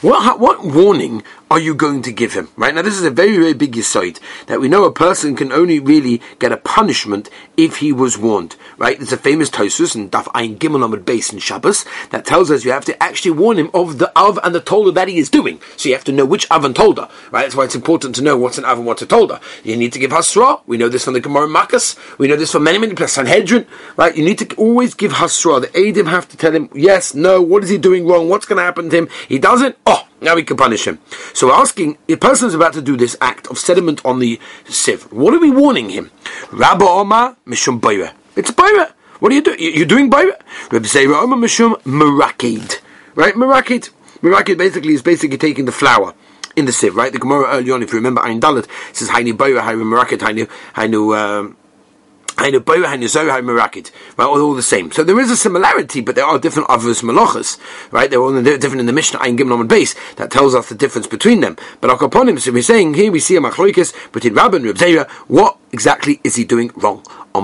What 0.00 0.40
what 0.40 0.64
warning 0.64 1.22
are 1.50 1.58
you 1.58 1.74
going 1.74 2.02
to 2.02 2.12
give 2.12 2.34
him? 2.34 2.48
Right 2.56 2.74
now, 2.74 2.82
this 2.82 2.94
is 2.94 3.04
a 3.04 3.10
very 3.10 3.36
very 3.36 3.54
big 3.54 3.76
aside 3.76 4.20
that 4.46 4.60
we 4.60 4.68
know 4.68 4.84
a 4.84 4.92
person 4.92 5.34
can 5.34 5.50
only 5.50 5.80
really 5.80 6.20
get 6.38 6.52
a 6.52 6.56
punishment 6.56 7.28
if 7.56 7.78
he 7.78 7.92
was 7.92 8.16
warned. 8.16 8.54
Right? 8.76 8.98
There's 8.98 9.12
a 9.12 9.16
famous 9.16 9.50
Tosus 9.50 9.96
and 9.96 10.12
Daf 10.12 10.28
Ein 10.32 10.58
Gimel 10.58 10.86
Amud 10.86 11.02
Beis 11.04 11.32
in 11.32 11.40
Shabbos 11.40 11.84
that 12.10 12.24
tells 12.24 12.52
us 12.52 12.64
you 12.64 12.70
have 12.70 12.84
to 12.84 13.02
actually 13.02 13.32
warn 13.32 13.58
him 13.58 13.70
of 13.74 13.98
the 13.98 14.12
av 14.14 14.38
and 14.44 14.54
the 14.54 14.60
tolda 14.60 14.94
that 14.94 15.08
he 15.08 15.18
is 15.18 15.28
doing. 15.28 15.60
So 15.76 15.88
you 15.88 15.96
have 15.96 16.04
to 16.04 16.12
know 16.12 16.24
which 16.24 16.48
av 16.52 16.64
and 16.64 16.74
tolda. 16.74 17.10
Right? 17.32 17.42
That's 17.42 17.56
why 17.56 17.64
it's 17.64 17.74
important 17.74 18.14
to 18.16 18.22
know 18.22 18.36
what's 18.36 18.58
an 18.58 18.64
av 18.64 18.78
and 18.78 18.86
what's 18.86 19.02
a 19.02 19.06
tolda. 19.06 19.40
You 19.64 19.76
need 19.76 19.92
to 19.94 19.98
give 19.98 20.12
hasra. 20.12 20.60
We 20.66 20.76
know 20.76 20.88
this 20.88 21.04
from 21.04 21.14
the 21.14 21.20
Gemara 21.20 21.48
Makkos. 21.48 21.96
We 22.18 22.28
know 22.28 22.36
this 22.36 22.52
from 22.52 22.62
many 22.62 22.78
many 22.78 22.94
places. 22.94 23.16
Sanhedrin. 23.18 23.66
Right? 23.96 24.16
You 24.16 24.24
need 24.24 24.38
to 24.38 24.54
always 24.56 24.94
give 24.94 25.12
hasra. 25.12 25.60
The 25.60 25.68
Adim 25.68 26.08
have 26.08 26.28
to 26.28 26.36
tell 26.36 26.52
him 26.52 26.68
yes, 26.74 27.14
no, 27.14 27.42
what 27.42 27.64
is 27.64 27.70
he 27.70 27.78
doing 27.78 28.06
wrong? 28.06 28.28
What's 28.28 28.46
going 28.46 28.58
to 28.58 28.62
happen 28.62 28.90
to 28.90 28.96
him? 28.96 29.08
He 29.28 29.38
doesn't. 29.38 29.76
Oh, 29.86 30.06
now 30.20 30.34
we 30.34 30.42
can 30.42 30.56
punish 30.56 30.86
him. 30.86 30.98
So 31.34 31.52
asking, 31.52 31.98
a 32.08 32.16
person 32.16 32.48
is 32.48 32.54
about 32.54 32.72
to 32.74 32.82
do 32.82 32.96
this 32.96 33.16
act 33.20 33.46
of 33.48 33.58
sediment 33.58 34.04
on 34.04 34.18
the 34.18 34.40
sieve. 34.68 35.04
What 35.12 35.34
are 35.34 35.40
we 35.40 35.50
warning 35.50 35.90
him? 35.90 36.10
Rabba 36.52 36.84
Oma 36.84 37.36
Mishum 37.46 37.80
Bayra. 37.80 38.12
It's 38.36 38.50
Bayra. 38.50 38.92
What 39.20 39.32
are 39.32 39.34
you 39.34 39.42
doing? 39.42 39.58
You're 39.60 39.86
doing 39.86 40.10
Bayra. 40.10 40.40
Rabbi 40.70 40.86
Zera 40.86 41.22
Oma 41.22 41.36
Mishum 41.36 41.80
Merakid. 41.82 42.80
Right? 43.14 43.34
Merakid. 43.34 43.90
Merakid 44.22 44.58
basically 44.58 44.94
is 44.94 45.02
basically 45.02 45.38
taking 45.38 45.64
the 45.64 45.72
flour 45.72 46.14
in 46.56 46.64
the 46.64 46.72
sieve, 46.72 46.96
right? 46.96 47.12
The 47.12 47.18
Gemara 47.18 47.48
early 47.50 47.70
on, 47.70 47.82
if 47.82 47.92
you 47.92 47.98
remember, 47.98 48.20
Ein 48.20 48.40
Dalit 48.40 48.68
says 48.92 49.08
Hainu 49.08 49.32
Bayra, 49.32 49.60
Hainu 49.60 49.84
Merakid, 49.84 50.18
Hainu, 50.18 50.48
Hainu, 50.74 51.16
um, 51.16 51.56
Right, 52.40 52.54
all 54.20 54.54
the 54.54 54.62
same. 54.62 54.92
So 54.92 55.02
there 55.02 55.18
is 55.18 55.28
a 55.28 55.36
similarity, 55.36 56.00
but 56.00 56.14
there 56.14 56.24
are 56.24 56.38
different 56.38 56.68
avos 56.68 57.02
malachas, 57.02 57.58
right? 57.90 58.08
They're 58.08 58.20
all 58.20 58.40
different 58.40 58.78
in 58.78 58.86
the 58.86 58.92
Mishnah 58.92 59.18
Ein 59.20 59.36
Gimel 59.36 59.66
base 59.66 59.96
that 60.16 60.30
tells 60.30 60.54
us 60.54 60.68
the 60.68 60.76
difference 60.76 61.08
between 61.08 61.40
them. 61.40 61.56
But 61.80 62.00
upon 62.00 62.28
him, 62.28 62.38
so 62.38 62.52
we're 62.52 62.62
saying 62.62 62.94
here 62.94 63.10
we 63.10 63.18
see 63.18 63.34
a 63.34 63.40
machloikis 63.40 64.12
between 64.12 64.36
Rabban 64.36 64.68
and 64.68 64.80
Reb 64.80 65.08
What 65.26 65.58
exactly 65.72 66.20
is 66.22 66.36
he 66.36 66.44
doing 66.44 66.70
wrong? 66.76 67.02
No, 67.34 67.42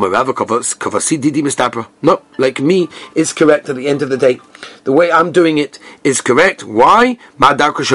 like 2.38 2.60
me 2.60 2.88
is 3.14 3.32
correct 3.32 3.68
at 3.68 3.76
the 3.76 3.88
end 3.88 4.02
of 4.02 4.10
the 4.10 4.16
day. 4.16 4.40
The 4.84 4.92
way 4.92 5.12
I'm 5.12 5.32
doing 5.32 5.58
it 5.58 5.80
is 6.04 6.20
correct. 6.20 6.62
Why? 6.64 7.18
What 7.36 7.60
is 7.60 7.90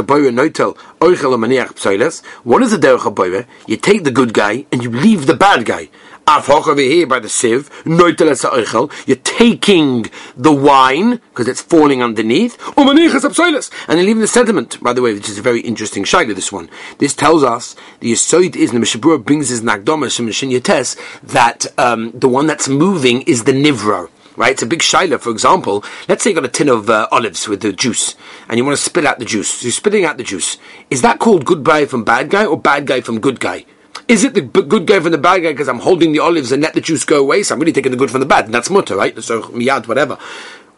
the 2.72 2.78
derech 2.78 3.46
You 3.68 3.78
take 3.78 4.04
the 4.04 4.12
good 4.12 4.34
guy 4.34 4.66
and 4.72 4.84
you 4.84 4.92
leave 4.92 5.26
the 5.26 5.36
bad 5.36 5.66
guy 5.66 5.90
over 6.30 6.80
here 6.80 7.08
by 7.08 7.20
the 7.20 7.28
sieve, 7.28 7.72
you're 7.86 9.16
taking 9.18 10.06
the 10.38 10.52
wine, 10.52 11.10
because 11.30 11.48
it's 11.48 11.62
falling 11.62 12.04
underneath, 12.04 12.56
and 12.78 12.86
you're 12.88 14.06
leaving 14.06 14.22
the 14.22 14.28
sediment, 14.28 14.80
by 14.84 14.94
the 14.94 15.02
way, 15.02 15.14
which 15.14 15.28
is 15.28 15.40
a 15.40 15.42
very 15.42 15.62
interesting 15.62 16.04
shaila, 16.04 16.36
this 16.36 16.52
one. 16.52 16.70
This 17.00 17.16
tells 17.16 17.44
us, 17.44 17.76
the 18.00 18.12
Yisoid 18.12 18.56
is, 18.56 18.72
the 18.72 18.78
Mishabura 18.78 19.24
brings 19.24 19.50
his 19.50 19.64
Yates, 19.64 20.96
that 21.24 21.66
um, 21.80 22.12
the 22.12 22.30
one 22.30 22.46
that's 22.46 22.70
moving 22.70 23.24
is 23.24 23.46
the 23.46 23.54
Nivro 23.54 24.10
right? 24.38 24.54
It's 24.54 24.62
a 24.62 24.68
big 24.68 24.80
shaila, 24.80 25.20
for 25.20 25.32
example. 25.32 25.84
Let's 26.08 26.24
say 26.24 26.30
you 26.30 26.36
got 26.36 26.46
a 26.46 26.48
tin 26.48 26.70
of 26.70 26.90
uh, 26.90 27.10
olives 27.12 27.50
with 27.50 27.62
the 27.62 27.74
juice, 27.74 28.16
and 28.48 28.58
you 28.58 28.64
want 28.64 28.78
to 28.78 28.82
spit 28.82 29.06
out 29.06 29.20
the 29.20 29.26
juice. 29.26 29.50
So 29.50 29.66
you're 29.66 29.74
spitting 29.74 30.06
out 30.06 30.16
the 30.16 30.24
juice. 30.24 30.58
Is 30.90 31.02
that 31.02 31.20
called 31.20 31.44
good 31.44 31.66
guy 31.66 31.86
from 31.86 32.06
bad 32.06 32.30
guy 32.30 32.46
or 32.46 32.58
bad 32.58 32.88
guy 32.88 33.02
from 33.02 33.20
good 33.20 33.42
guy? 33.42 33.66
Is 34.10 34.24
it 34.24 34.34
the 34.34 34.42
good 34.42 34.88
guy 34.88 35.00
from 35.00 35.12
the 35.12 35.20
bad 35.20 35.44
guy 35.44 35.52
because 35.52 35.70
I'm 35.70 35.78
holding 35.78 36.14
the 36.14 36.20
olives 36.20 36.52
and 36.52 36.64
let 36.64 36.74
the 36.74 36.82
juice 36.82 37.06
go 37.06 37.22
away? 37.22 37.44
So 37.44 37.54
I'm 37.54 37.60
really 37.60 37.72
taking 37.72 37.92
the 37.92 37.98
good 37.98 38.10
from 38.10 38.22
the 38.22 38.26
bad. 38.26 38.46
And 38.46 38.54
that's 38.54 38.72
mutter, 38.72 38.96
right? 38.96 39.16
So 39.24 39.44
miyad, 39.44 39.88
whatever. 39.88 40.18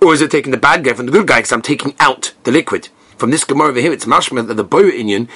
Or 0.02 0.14
is 0.14 0.20
it 0.20 0.32
taking 0.32 0.52
the 0.52 0.58
bad 0.58 0.84
guy 0.84 0.92
from 0.92 1.06
the 1.06 1.14
good 1.14 1.28
guy 1.28 1.38
because 1.38 1.54
I'm 1.54 1.62
taking 1.62 1.96
out 1.98 2.34
the 2.44 2.52
liquid? 2.52 2.90
From 3.16 3.32
this 3.32 3.46
Gemara 3.46 3.70
over 3.70 3.80
here, 3.80 3.94
it's 3.94 4.04
mashma 4.04 4.46
that 4.46 4.56
the 4.56 4.66
boyer 4.66 4.90
Indian 4.90 5.30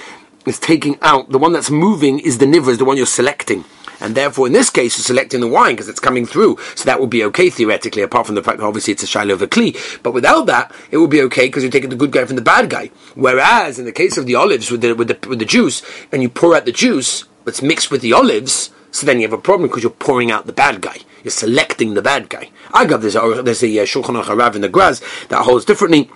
is 0.46 0.60
taking 0.60 1.00
out, 1.02 1.30
the 1.30 1.38
one 1.38 1.54
that's 1.54 1.72
moving 1.72 2.20
is 2.20 2.40
the 2.40 2.46
niver, 2.46 2.70
is 2.70 2.80
the 2.80 2.86
one 2.86 2.98
you're 2.98 3.06
selecting. 3.06 3.64
And 4.02 4.14
therefore, 4.14 4.48
in 4.48 4.54
this 4.54 4.70
case, 4.70 4.98
you're 4.98 5.04
selecting 5.06 5.40
the 5.40 5.48
wine 5.48 5.76
because 5.76 5.88
it's 5.88 6.02
coming 6.02 6.26
through. 6.26 6.58
So 6.76 6.84
that 6.84 7.00
would 7.00 7.10
be 7.10 7.24
okay 7.24 7.50
theoretically, 7.50 8.02
apart 8.02 8.26
from 8.26 8.36
the 8.36 8.44
fact 8.44 8.58
that 8.58 8.66
obviously 8.66 8.92
it's 8.92 9.04
a 9.04 9.08
shiloh 9.08 9.36
of 9.36 9.42
a 9.42 9.48
kli. 9.48 10.04
But 10.04 10.12
without 10.14 10.48
that, 10.48 10.76
it 10.92 10.98
would 10.98 11.10
be 11.10 11.22
okay 11.22 11.48
because 11.48 11.64
you're 11.64 11.72
taking 11.72 11.92
the 11.92 11.96
good 11.96 12.12
guy 12.12 12.26
from 12.26 12.36
the 12.36 12.42
bad 12.42 12.70
guy. 12.70 12.92
Whereas 13.14 13.80
in 13.80 13.86
the 13.86 13.94
case 13.94 14.18
of 14.18 14.26
the 14.26 14.36
olives 14.36 14.70
with 14.70 14.82
the, 14.82 14.94
with 14.94 15.08
the, 15.08 15.30
with 15.30 15.40
the 15.40 15.46
juice, 15.46 15.82
and 16.12 16.22
you 16.22 16.28
pour 16.28 16.56
out 16.56 16.66
the 16.66 16.74
juice, 16.74 17.24
it's 17.48 17.62
mixed 17.62 17.92
with 17.92 18.02
the 18.02 18.14
olives, 18.14 18.72
so 18.92 19.06
then 19.06 19.20
you 19.20 19.24
have 19.28 19.34
a 19.34 19.42
problem 19.42 19.68
because 19.70 19.84
you're 19.84 19.92
pouring 19.92 20.32
out 20.32 20.46
the 20.46 20.54
bad 20.54 20.82
guy. 20.82 20.98
You're 21.24 21.32
selecting 21.32 21.96
the 21.96 22.02
bad 22.02 22.30
guy. 22.30 22.50
I 22.74 22.86
got 22.86 23.02
this. 23.02 23.14
There's 23.14 23.64
a 23.64 23.80
uh, 23.80 23.86
Shulchan 23.86 24.24
Aruch 24.24 24.56
in 24.56 24.62
the 24.62 24.70
Graz 24.70 25.02
that 25.30 25.44
holds 25.44 25.66
differently. 25.66 26.10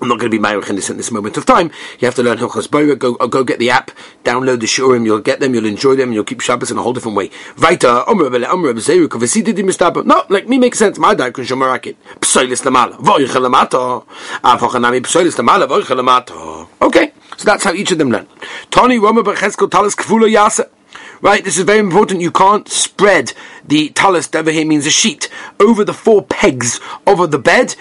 I'm 0.00 0.08
not 0.08 0.18
going 0.18 0.32
to 0.32 0.36
be 0.36 0.42
in 0.68 0.76
this, 0.76 0.90
in 0.90 0.96
this 0.96 1.12
moment 1.12 1.36
of 1.36 1.46
time. 1.46 1.70
You 2.00 2.06
have 2.06 2.16
to 2.16 2.24
learn 2.24 2.38
Hilchos 2.38 2.66
Boira. 2.66 2.98
Go, 2.98 3.14
uh, 3.16 3.26
go 3.28 3.44
get 3.44 3.60
the 3.60 3.70
app, 3.70 3.92
download 4.24 4.58
the 4.58 4.66
Shurim. 4.66 5.04
You'll 5.04 5.20
get 5.20 5.38
them, 5.38 5.54
you'll 5.54 5.66
enjoy 5.66 5.94
them, 5.94 6.12
you'll 6.12 6.24
keep 6.24 6.40
Shabbos 6.40 6.72
in 6.72 6.78
a 6.78 6.82
whole 6.82 6.92
different 6.92 7.16
way. 7.16 7.30
Weiter, 7.58 8.02
No, 8.08 8.14
like 10.28 10.48
me 10.48 10.58
makes 10.58 10.78
sense. 10.78 10.98
My 10.98 11.14
dad 11.14 11.34
can 11.34 11.44
show 11.44 11.54
Marakit. 11.54 11.94
Psoilis 12.20 12.62
Lamala. 12.62 12.96
Voichel 12.96 13.48
Lamato. 13.48 14.04
Avochanami 14.42 15.02
Psoilis 15.02 15.36
Lamala. 15.36 15.68
Voichel 15.68 16.00
Lamato. 16.00 16.66
Okay, 16.80 17.11
so 17.36 17.44
that's 17.44 17.64
how 17.64 17.72
each 17.72 17.92
of 17.92 17.98
them 17.98 18.10
learn. 18.10 18.26
Tony 18.70 18.98
Roma 18.98 19.22
Becheskel 19.22 19.70
Talis 19.70 19.94
Kfulo 19.94 20.30
Yasa. 20.30 20.68
Right, 21.22 21.44
this 21.44 21.56
is 21.56 21.64
very 21.64 21.78
important. 21.78 22.20
You 22.20 22.32
can't 22.32 22.68
spread 22.68 23.32
the 23.64 23.90
talus, 23.90 24.28
over 24.34 24.50
here 24.50 24.66
means 24.66 24.86
a 24.86 24.90
sheet, 24.90 25.28
over 25.60 25.84
the 25.84 25.94
four 25.94 26.22
pegs 26.22 26.80
over 27.06 27.28
the 27.28 27.38
bed. 27.38 27.76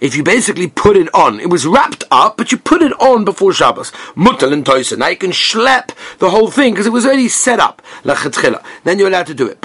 If 0.00 0.16
you 0.16 0.22
basically 0.22 0.68
put 0.68 0.96
it 0.96 1.12
on, 1.12 1.40
it 1.40 1.50
was 1.50 1.66
wrapped 1.66 2.04
up, 2.12 2.36
but 2.36 2.52
you 2.52 2.58
put 2.58 2.82
it 2.82 2.92
on 3.00 3.24
before 3.24 3.52
Shabbos. 3.52 3.90
Mutal 4.16 4.52
and 4.52 4.64
Now 4.98 5.08
you 5.08 5.16
can 5.16 5.32
schlep 5.32 5.90
the 6.18 6.30
whole 6.30 6.52
thing 6.52 6.74
because 6.74 6.86
it 6.86 6.92
was 6.92 7.04
already 7.04 7.26
set 7.28 7.58
up. 7.58 7.82
Then 8.84 8.98
you're 9.00 9.08
allowed 9.08 9.26
to 9.26 9.34
do 9.34 9.48
it. 9.48 9.60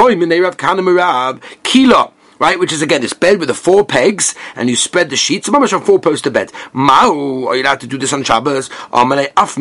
Kilo 1.63 2.13
right? 2.39 2.59
Which 2.59 2.73
is 2.73 2.81
again 2.81 3.01
this 3.01 3.13
bed 3.13 3.39
with 3.39 3.47
the 3.47 3.53
four 3.53 3.85
pegs, 3.85 4.35
and 4.55 4.69
you 4.69 4.75
spread 4.75 5.09
the 5.09 5.15
sheets. 5.15 5.49
Mamash 5.49 5.73
on 5.73 5.83
four 5.83 5.99
poster 5.99 6.29
bed. 6.29 6.51
Mao, 6.73 7.47
are 7.47 7.55
you 7.55 7.63
allowed 7.63 7.81
to 7.81 7.87
do 7.87 7.97
this 7.97 8.13
on 8.13 8.23
Shabbos? 8.23 8.69
af 8.93 9.51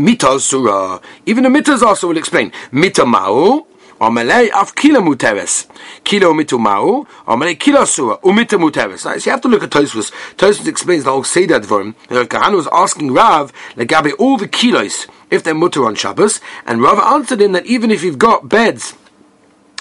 surah. 0.40 1.00
Even 1.26 1.44
the 1.44 1.50
mitas 1.50 1.82
also 1.82 2.08
will 2.08 2.18
explain. 2.18 2.52
Mita 2.72 3.04
mao. 3.04 3.66
Amalei 4.00 4.50
af 4.50 4.74
kilo 4.74 5.00
muteres. 5.00 5.66
Kilo 6.02 6.32
mitu 6.34 6.58
ma'u. 6.58 7.06
Amalei 7.26 7.58
kilo 7.58 7.84
surah. 7.84 8.18
Umita 8.22 8.58
muteres. 8.58 9.00
So 9.00 9.12
you 9.14 9.30
have 9.30 9.40
to 9.40 9.48
look 9.48 9.62
at 9.62 9.70
Tosfos. 9.70 10.10
Tosfos 10.36 10.66
explains 10.66 11.04
the 11.04 11.12
whole 11.12 11.24
Seder 11.24 11.60
Dvorim. 11.60 11.94
Kahana 12.08 12.56
was 12.56 12.68
asking 12.72 13.12
Rav, 13.12 13.52
Legabe, 13.76 14.12
all 14.18 14.36
the 14.36 14.48
kilos, 14.48 15.06
if 15.30 15.44
they're 15.44 15.54
mutter 15.54 15.84
on 15.86 15.94
Shabbos, 15.94 16.40
and 16.66 16.82
Rav 16.82 16.98
answered 16.98 17.40
him 17.40 17.52
that 17.52 17.66
even 17.66 17.90
if 17.90 18.02
you've 18.02 18.18
got 18.18 18.48
beds, 18.48 18.94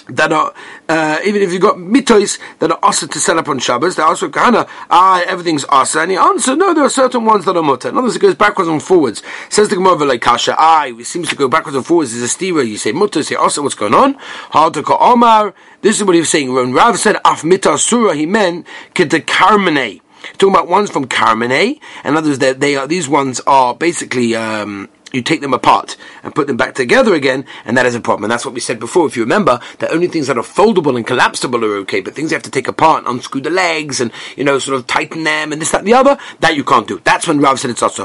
that 0.08 0.32
are 0.32 0.52
uh, 0.88 1.18
even 1.24 1.42
if 1.42 1.52
you've 1.52 1.62
got 1.62 1.76
mitos 1.76 2.38
that 2.58 2.70
are 2.70 2.78
also 2.82 3.06
to 3.06 3.18
set 3.18 3.38
up 3.38 3.48
on 3.48 3.58
Shabbos, 3.58 3.96
they 3.96 4.02
ask 4.02 4.22
Kahana, 4.24 4.68
ah, 4.90 5.22
everything's 5.26 5.64
asa, 5.68 6.00
and 6.00 6.10
he 6.10 6.16
answered, 6.16 6.56
no, 6.56 6.74
there 6.74 6.84
are 6.84 6.90
certain 6.90 7.24
ones 7.24 7.44
that 7.44 7.56
are 7.56 7.62
mutter. 7.62 7.88
In 7.88 7.96
other 7.96 8.04
words, 8.04 8.16
it 8.16 8.20
goes 8.20 8.34
backwards 8.34 8.68
and 8.68 8.82
forwards. 8.82 9.22
Says 9.48 9.68
the 9.68 9.76
Gemara 9.76 10.04
like 10.04 10.20
Kasha, 10.20 10.54
ah, 10.58 10.86
it 10.86 11.06
seems 11.06 11.28
to 11.30 11.36
go 11.36 11.48
backwards 11.48 11.76
and 11.76 11.86
forwards. 11.86 12.12
There's 12.12 12.34
a 12.34 12.36
stira. 12.36 12.66
You 12.66 12.76
say 12.76 12.92
mutter, 12.92 13.22
say 13.22 13.34
asa. 13.34 13.62
What's 13.62 13.74
going 13.74 13.94
on? 13.94 14.14
Hard 14.50 14.74
to 14.74 14.82
call 14.82 14.98
Omar. 15.00 15.54
This 15.80 15.98
is 15.98 16.04
what 16.04 16.14
he 16.14 16.20
was 16.20 16.30
saying. 16.30 16.52
When 16.52 16.72
Rav 16.72 16.98
said 16.98 17.16
af 17.24 17.42
mitas 17.42 17.78
surah, 17.80 18.12
he 18.12 18.26
meant 18.26 18.66
kedekarmene. 18.94 20.00
Talking 20.38 20.54
about 20.54 20.68
ones 20.68 20.90
from 20.90 21.06
Carmene, 21.06 21.78
and 22.02 22.16
others 22.16 22.38
that 22.38 22.58
they 22.58 22.76
are 22.76 22.86
these 22.86 23.08
ones 23.08 23.40
are 23.46 23.74
basically 23.74 24.34
um, 24.34 24.88
you 25.14 25.22
take 25.22 25.40
them 25.40 25.54
apart 25.54 25.96
and 26.22 26.34
put 26.34 26.46
them 26.46 26.56
back 26.56 26.74
together 26.74 27.14
again, 27.14 27.44
and 27.64 27.76
that 27.76 27.86
is 27.86 27.94
a 27.94 28.00
problem. 28.00 28.24
And 28.24 28.30
that's 28.32 28.44
what 28.44 28.54
we 28.54 28.60
said 28.60 28.80
before. 28.80 29.06
If 29.06 29.16
you 29.16 29.22
remember, 29.22 29.60
that 29.78 29.92
only 29.92 30.08
things 30.08 30.26
that 30.26 30.38
are 30.38 30.42
foldable 30.42 30.96
and 30.96 31.06
collapsible 31.06 31.64
are 31.64 31.76
okay, 31.78 32.00
but 32.00 32.14
things 32.14 32.30
you 32.30 32.34
have 32.34 32.42
to 32.42 32.50
take 32.50 32.68
apart 32.68 33.04
and 33.04 33.14
unscrew 33.14 33.40
the 33.40 33.50
legs 33.50 34.00
and, 34.00 34.10
you 34.36 34.44
know, 34.44 34.58
sort 34.58 34.78
of 34.78 34.86
tighten 34.86 35.24
them 35.24 35.52
and 35.52 35.60
this, 35.60 35.70
that, 35.70 35.78
and 35.78 35.88
the 35.88 35.94
other, 35.94 36.18
that 36.40 36.56
you 36.56 36.64
can't 36.64 36.88
do. 36.88 37.00
That's 37.04 37.28
when 37.28 37.40
Rav 37.40 37.60
said 37.60 37.70
it's 37.70 37.82
also 37.82 38.04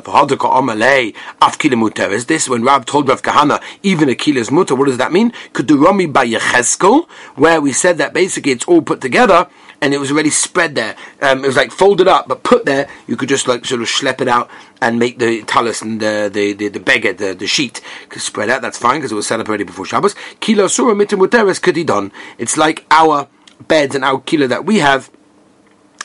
Is 2.11 2.25
this 2.25 2.49
when 2.49 2.63
Rav 2.63 2.85
told 2.85 3.07
Rav 3.07 3.21
Kahana, 3.21 3.61
even 3.83 4.09
a 4.09 4.15
kilo 4.15 4.39
is 4.39 4.51
mutter. 4.51 4.75
What 4.75 4.87
does 4.87 4.97
that 4.97 5.11
mean? 5.11 5.31
Kudurami 5.53 6.11
by 6.11 6.27
Yecheskel, 6.27 7.09
where 7.35 7.61
we 7.61 7.71
said 7.71 7.97
that 7.97 8.13
basically 8.13 8.51
it's 8.51 8.65
all 8.65 8.81
put 8.81 9.01
together 9.01 9.47
and 9.81 9.93
it 9.93 9.99
was 9.99 10.11
already 10.11 10.29
spread 10.29 10.75
there. 10.75 10.95
Um, 11.21 11.43
it 11.43 11.47
was 11.47 11.55
like 11.55 11.71
folded 11.71 12.07
up, 12.07 12.27
but 12.27 12.43
put 12.43 12.65
there, 12.65 12.89
you 13.07 13.15
could 13.15 13.29
just 13.29 13.47
like 13.47 13.65
sort 13.65 13.81
of 13.81 13.87
schlep 13.87 14.21
it 14.21 14.27
out 14.27 14.49
and 14.81 14.99
make 14.99 15.19
the 15.19 15.43
talus 15.43 15.81
and 15.81 15.99
the 15.99 16.29
the 16.31 16.53
the, 16.53 16.67
the 16.69 16.79
beggar, 16.99 17.13
the, 17.13 17.33
the 17.33 17.47
sheet, 17.47 17.81
spread 18.17 18.49
out. 18.49 18.61
That's 18.61 18.77
fine 18.77 18.97
because 18.99 19.11
it 19.11 19.15
was 19.15 19.27
set 19.27 19.39
up 19.39 19.47
already 19.47 19.63
before 19.63 19.85
Shabbos. 19.85 20.15
Kilo 20.39 20.67
surah 20.67 20.93
mitim 20.93 21.25
kadidon. 21.27 22.11
It's 22.37 22.57
like 22.57 22.85
our 22.91 23.27
beds 23.67 23.95
and 23.95 24.03
our 24.03 24.19
kilo 24.21 24.47
that 24.47 24.65
we 24.65 24.79
have. 24.79 25.09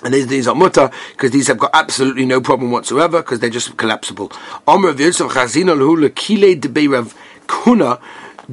And 0.03 0.13
these, 0.13 0.27
these 0.27 0.47
are 0.49 0.55
mutter 0.55 0.91
because 1.13 1.31
these 1.31 1.47
have 1.47 1.59
got 1.59 1.71
absolutely 1.73 2.27
no 2.27 2.41
problem 2.41 2.71
whatsoever 2.71 3.23
because 3.23 3.41
they're 3.41 3.51
just 3.51 3.77
collapsible. 3.77 4.31
Omer 4.67 4.91
of 4.91 5.01
Yosef 5.01 5.33
Chazina 5.33 5.75
Lehula 5.77 6.11
Kile 6.11 6.61
de 6.61 6.69
Kuna 7.47 8.01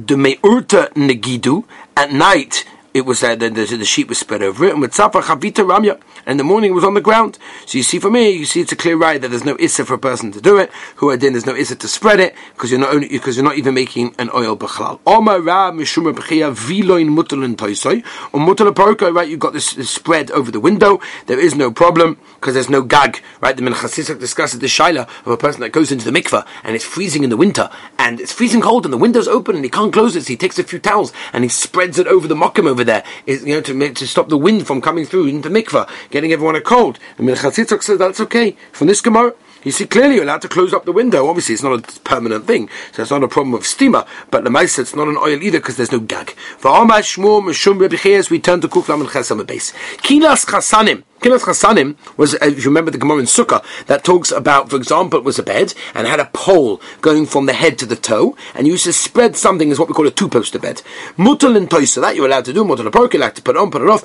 de 0.02 0.14
Meurta 0.14 0.88
Negidu. 0.94 1.64
At 1.94 2.10
night, 2.10 2.64
it 2.94 3.06
was 3.06 3.20
that 3.20 3.40
the, 3.40 3.48
the, 3.48 3.84
sheet 3.84 4.08
was 4.08 4.18
spread 4.18 4.42
over 4.42 4.66
it, 4.66 4.72
and 4.72 4.80
with 4.80 4.92
Chavita 4.92 5.64
Ramya, 5.64 6.00
and 6.26 6.38
the 6.38 6.44
morning 6.44 6.74
was 6.74 6.84
on 6.84 6.94
the 6.94 7.00
ground. 7.00 7.38
So 7.66 7.78
you 7.78 7.84
see, 7.84 7.98
for 7.98 8.10
me, 8.10 8.30
you 8.30 8.44
see, 8.44 8.60
it's 8.60 8.72
a 8.72 8.76
clear 8.76 8.96
right 8.96 9.20
that 9.20 9.28
there's 9.28 9.44
no 9.44 9.56
issa 9.58 9.84
for 9.84 9.94
a 9.94 9.98
person 9.98 10.30
to 10.32 10.40
do 10.40 10.58
it. 10.58 10.70
Who 10.96 11.16
then 11.16 11.32
there's 11.32 11.46
no 11.46 11.54
issa 11.54 11.76
to 11.76 11.88
spread 11.88 12.20
it 12.20 12.34
because 12.54 12.70
you're 12.70 12.80
not 12.80 12.94
only 12.94 13.08
because 13.08 13.36
you're 13.36 13.44
not 13.44 13.56
even 13.56 13.74
making 13.74 14.14
an 14.18 14.30
oil 14.34 14.56
b'chlal. 14.56 15.00
Omar 15.06 15.40
Ra 15.40 15.70
Mishuma 15.70 16.14
B'chia 16.14 16.54
Viloin 16.54 17.08
Mutalin 17.08 17.56
Toisoi 17.56 18.04
or 18.32 18.40
Mutal 18.40 18.72
Paroko. 18.72 19.14
Right, 19.14 19.28
you've 19.28 19.40
got 19.40 19.52
this, 19.52 19.74
this, 19.74 19.90
spread 19.90 20.30
over 20.30 20.50
the 20.50 20.60
window. 20.60 21.00
There 21.26 21.40
is 21.40 21.54
no 21.54 21.70
problem 21.70 22.18
because 22.34 22.54
there's 22.54 22.70
no 22.70 22.82
gag. 22.82 23.22
Right, 23.40 23.56
the 23.56 23.62
Minchas 23.62 23.96
Yitzchak 23.96 24.20
discusses 24.20 24.58
the 24.58 24.66
shaila 24.66 25.08
of 25.26 25.28
a 25.28 25.36
person 25.36 25.60
that 25.60 25.70
goes 25.70 25.90
into 25.92 26.10
the 26.10 26.18
mikvah 26.18 26.46
and 26.62 26.74
it's 26.74 26.84
freezing 26.84 27.24
in 27.24 27.30
the 27.30 27.36
winter 27.36 27.70
and 27.98 28.20
it's 28.20 28.32
freezing 28.32 28.60
cold 28.60 28.84
and 28.84 28.92
the 28.92 28.98
window's 28.98 29.28
open 29.28 29.56
and 29.56 29.64
he 29.64 29.70
can't 29.70 29.92
close 29.92 30.16
it. 30.16 30.22
So 30.22 30.28
he 30.28 30.36
takes 30.36 30.58
a 30.58 30.64
few 30.64 30.78
towels 30.78 31.12
and 31.32 31.44
he 31.44 31.48
spreads 31.48 31.98
it 31.98 32.06
over 32.06 32.28
the 32.28 32.34
mokum 32.34 32.66
over 32.66 32.81
there, 32.84 33.04
is, 33.26 33.44
you 33.44 33.54
know, 33.54 33.60
to 33.60 33.94
to 33.94 34.06
stop 34.06 34.28
the 34.28 34.38
wind 34.38 34.66
from 34.66 34.80
coming 34.80 35.04
through 35.04 35.26
into 35.26 35.50
mikvah, 35.50 35.88
getting 36.10 36.32
everyone 36.32 36.56
a 36.56 36.60
cold. 36.60 36.98
And 37.18 37.28
Minchas 37.28 37.56
Yitzchak 37.56 37.82
says 37.82 37.98
that's 37.98 38.20
okay. 38.20 38.56
From 38.72 38.86
this 38.86 39.00
Gemara, 39.00 39.34
you 39.64 39.70
see, 39.70 39.86
clearly 39.86 40.16
you're 40.16 40.24
allowed 40.24 40.42
to 40.42 40.48
close 40.48 40.72
up 40.72 40.84
the 40.84 40.92
window. 40.92 41.28
Obviously, 41.28 41.54
it's 41.54 41.62
not 41.62 41.78
a 41.78 42.00
permanent 42.00 42.46
thing, 42.46 42.68
so 42.92 43.02
it's 43.02 43.10
not 43.10 43.22
a 43.22 43.28
problem 43.28 43.54
of 43.54 43.64
steamer. 43.64 44.04
But 44.30 44.44
the 44.44 44.50
mice, 44.50 44.78
it's 44.78 44.96
not 44.96 45.08
an 45.08 45.16
oil 45.16 45.40
either 45.40 45.60
because 45.60 45.76
there's 45.76 45.92
no 45.92 46.00
gag. 46.00 46.30
For 46.58 46.70
Amash 46.70 47.16
Shmur 47.16 47.42
Mishum 47.42 48.30
we 48.30 48.40
turn 48.40 48.60
to 48.60 48.68
Kuflam 48.68 49.00
and 49.00 49.08
Chesam 49.08 49.46
base. 49.46 49.72
Kilas 49.98 50.44
Chasanim. 50.44 51.04
Kilas 51.22 51.42
Chasanim 51.42 51.96
was, 52.16 52.34
uh, 52.34 52.38
if 52.42 52.58
you 52.58 52.70
remember 52.70 52.90
the 52.90 52.98
Gemara 52.98 53.18
in 53.20 53.26
Sukkah, 53.26 53.62
that 53.86 54.02
talks 54.02 54.32
about, 54.32 54.70
for 54.70 54.76
example, 54.76 55.20
it 55.20 55.24
was 55.24 55.38
a 55.38 55.44
bed 55.44 55.72
and 55.94 56.08
had 56.08 56.18
a 56.18 56.24
pole 56.32 56.80
going 57.00 57.26
from 57.26 57.46
the 57.46 57.52
head 57.52 57.78
to 57.78 57.86
the 57.86 57.94
toe, 57.94 58.36
and 58.56 58.66
you 58.66 58.72
used 58.72 58.84
to 58.84 58.92
spread 58.92 59.36
something 59.36 59.70
as 59.70 59.78
what 59.78 59.86
we 59.86 59.94
call 59.94 60.08
a 60.08 60.10
two-poster 60.10 60.58
bed. 60.58 60.82
Mutal 61.16 61.56
and 61.56 61.70
toisa, 61.70 62.00
that 62.00 62.16
you're 62.16 62.26
allowed 62.26 62.44
to 62.46 62.52
do. 62.52 62.64
Mutal 62.64 62.86
and 62.86 63.20
like 63.20 63.36
to 63.36 63.42
put 63.42 63.56
on, 63.56 63.70
put 63.70 63.82
it 63.82 63.88
off. 63.88 64.02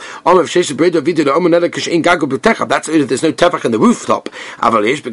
That's 2.67 2.87
if 2.87 3.07
there's 3.07 3.23
no 3.23 3.33
tefach 3.33 3.65
in 3.65 3.71
the 3.71 3.79
rooftop. 3.79 4.29
If 4.29 5.03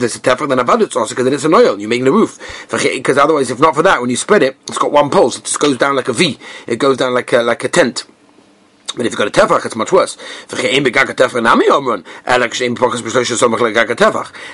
there's 0.00 0.16
a 0.16 0.20
tefach, 0.20 0.48
then 0.48 0.58
avadut's 0.58 0.96
also 0.96 1.14
because 1.14 1.24
then 1.24 1.32
it's 1.32 1.44
an 1.44 1.54
oil. 1.54 1.80
You're 1.80 1.88
making 1.88 2.04
the 2.04 2.12
roof. 2.12 2.38
Because 2.70 3.16
otherwise, 3.16 3.50
if 3.50 3.58
not 3.58 3.74
for 3.74 3.82
that, 3.82 4.02
when 4.02 4.10
you 4.10 4.16
spread 4.16 4.42
it, 4.42 4.58
it's 4.68 4.76
got 4.76 4.92
one 4.92 5.08
pole, 5.08 5.30
so 5.30 5.38
it 5.38 5.44
just 5.44 5.60
goes 5.60 5.78
down 5.78 5.96
like 5.96 6.08
a 6.08 6.12
V. 6.12 6.38
It 6.66 6.76
goes 6.76 6.98
down 6.98 7.14
like 7.14 7.32
a, 7.32 7.40
like 7.42 7.64
a 7.64 7.68
tent. 7.68 8.04
But 8.96 9.06
if 9.06 9.12
you've 9.12 9.18
got 9.18 9.28
a 9.28 9.30
tefach, 9.30 9.64
it's 9.64 9.76
much 9.76 9.92
worse. 9.92 10.16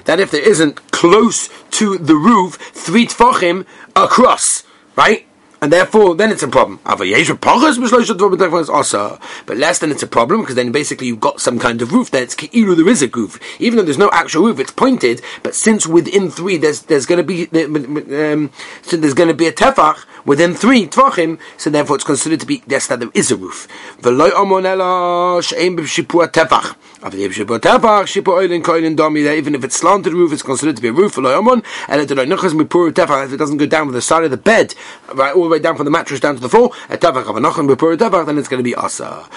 That 0.05 0.21
if 0.21 0.31
there 0.31 0.49
isn't 0.49 0.91
close 0.91 1.49
to 1.71 1.99
the 1.99 2.15
roof, 2.15 2.55
three 2.73 3.07
tefachim 3.07 3.67
across, 3.97 4.63
right? 4.97 5.28
And 5.61 5.73
therefore 5.73 6.15
then 6.15 6.31
it's 6.31 6.43
a 6.43 6.49
problem. 6.49 6.81
But 6.85 6.99
less 9.57 9.79
than 9.79 9.91
it's 9.91 10.03
a 10.03 10.07
problem 10.07 10.41
because 10.41 10.55
then 10.55 10.73
basically 10.73 11.07
you've 11.09 11.21
got 11.21 11.41
some 11.41 11.59
kind 11.59 11.83
of 11.83 11.93
roof 11.93 12.11
there. 12.11 12.23
It's 12.23 12.35
ki'ilu, 12.35 12.77
there 12.77 12.89
is 12.89 13.03
a 13.03 13.09
roof, 13.09 13.39
even 13.61 13.77
though 13.77 13.85
there's 13.85 13.99
no 13.99 14.11
actual 14.13 14.45
roof. 14.45 14.61
It's 14.61 14.71
pointed, 14.71 15.23
but 15.43 15.55
since 15.55 15.87
within 15.87 16.31
three 16.31 16.57
there's 16.57 16.83
there's 16.83 17.07
going 17.07 17.25
to 17.25 17.25
be 17.25 17.49
um, 18.33 18.51
so 18.83 18.97
there's 18.97 19.15
going 19.15 19.29
to 19.29 19.35
be 19.35 19.47
a 19.47 19.53
tefach 19.53 20.05
within 20.25 20.55
three 20.55 20.87
tvachim, 20.87 21.39
so 21.57 21.71
therefore 21.71 21.97
it's 21.97 22.05
considered 22.05 22.41
to 22.41 22.47
be 22.47 22.63
yes 22.67 22.87
that 22.87 23.01
there 23.01 23.11
is 23.15 23.31
a 23.31 23.37
roof. 23.37 23.67
Even 29.39 29.55
if 29.55 29.65
it's 29.65 29.77
slanted 29.77 30.13
roof, 30.13 30.33
it's 30.33 30.43
considered 30.43 30.77
to 30.77 30.83
be 30.83 30.89
a 30.89 30.93
roof. 30.93 31.17
And 31.17 31.27
if 32.01 32.11
it 32.11 33.37
doesn't 33.37 33.57
go 33.57 33.67
down 33.67 33.87
with 33.87 33.95
the 33.95 34.03
side 34.03 34.25
of 34.25 34.31
the 34.31 34.37
bed, 34.37 34.75
right, 35.15 35.35
all 35.35 35.48
the 35.49 35.53
way 35.53 35.59
down 35.59 35.77
from 35.77 35.85
the 35.85 35.91
mattress 35.91 36.21
down 36.21 36.35
to 36.35 36.41
the 36.41 36.49
floor, 36.49 36.71
a 36.89 36.97
tabak 36.97 37.29
of 37.29 37.37
anachan, 37.37 37.69
we 37.69 37.75
pour 37.75 37.93
a 37.93 37.97
tabak, 37.97 38.27
then 38.27 38.39
it's 38.39 38.49
going 38.49 38.59
to 38.59 38.65
be 38.65 38.75
asa. 38.75 39.29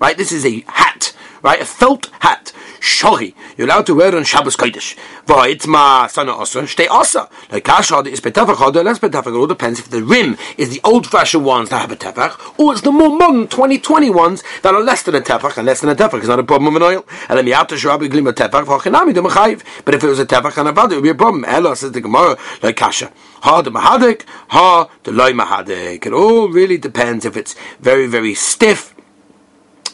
Right, 0.00 0.16
this 0.16 0.32
is 0.32 0.46
a 0.46 0.60
hat, 0.68 1.14
right, 1.42 1.60
a 1.60 1.64
felt 1.64 2.06
hat. 2.20 2.52
Shori. 2.80 3.34
You're 3.56 3.66
allowed 3.66 3.86
to 3.86 3.94
wear 3.94 4.14
on 4.16 4.24
Shabbos 4.24 4.56
Kodesh. 4.56 4.96
V'ha'it 5.26 5.66
ma 5.66 6.06
sana 6.06 6.36
osa, 6.36 6.66
stay 6.66 6.88
osa. 6.88 7.28
Like 7.52 7.64
kasha 7.64 7.98
is 8.00 8.20
betafach 8.20 8.56
hoda, 8.56 8.82
less 8.84 8.98
betafach. 8.98 9.28
It 9.28 9.38
all 9.38 9.46
depends 9.46 9.78
if 9.78 9.90
the 9.90 10.02
rim 10.02 10.38
is 10.56 10.70
the 10.70 10.80
old-fashioned 10.82 11.44
ones 11.44 11.68
that 11.68 11.78
have 11.78 11.92
a 11.92 11.96
tefach, 11.96 12.58
or 12.58 12.72
it's 12.72 12.80
the 12.80 12.90
more 12.90 13.16
modern 13.16 13.48
2020 13.48 14.10
ones 14.10 14.42
that 14.62 14.74
are 14.74 14.82
less 14.82 15.02
than 15.02 15.14
a 15.14 15.20
tefach, 15.20 15.58
and 15.58 15.66
less 15.66 15.80
than 15.80 15.90
a 15.90 15.94
tefach 15.94 16.22
is 16.22 16.28
not 16.28 16.38
a 16.38 16.42
problem 16.42 16.74
of 16.74 16.82
an 16.82 16.86
oil. 16.94 17.06
And 17.28 17.38
then 17.38 17.46
miyata 17.46 17.76
shrabi 17.76 18.10
glim 18.10 18.26
a 18.26 18.32
tefach, 18.32 18.64
v'hachinami 18.64 19.14
de 19.14 19.20
mechayiv. 19.20 19.62
But 19.84 19.94
if 19.94 20.02
it 20.02 20.08
was 20.08 20.18
a 20.18 20.26
tefach 20.26 20.56
and 20.56 20.68
a 20.68 20.72
vada, 20.72 20.94
it 20.94 20.96
would 20.96 21.04
be 21.04 21.10
a 21.10 21.14
problem. 21.14 21.44
Ella 21.44 21.76
says 21.76 21.92
the 21.92 22.00
Gemara, 22.00 22.38
like 22.62 22.76
kasha. 22.76 23.12
Ha 23.42 23.62
de 23.62 23.70
mahadik, 23.70 24.24
ha 24.48 24.88
the 25.04 25.12
loy 25.12 25.32
mahadik. 25.32 26.06
It 26.06 26.12
all 26.12 26.48
really 26.48 26.78
depends 26.78 27.24
if 27.24 27.36
it's 27.36 27.54
very, 27.80 28.06
very 28.06 28.34
stiff, 28.34 28.94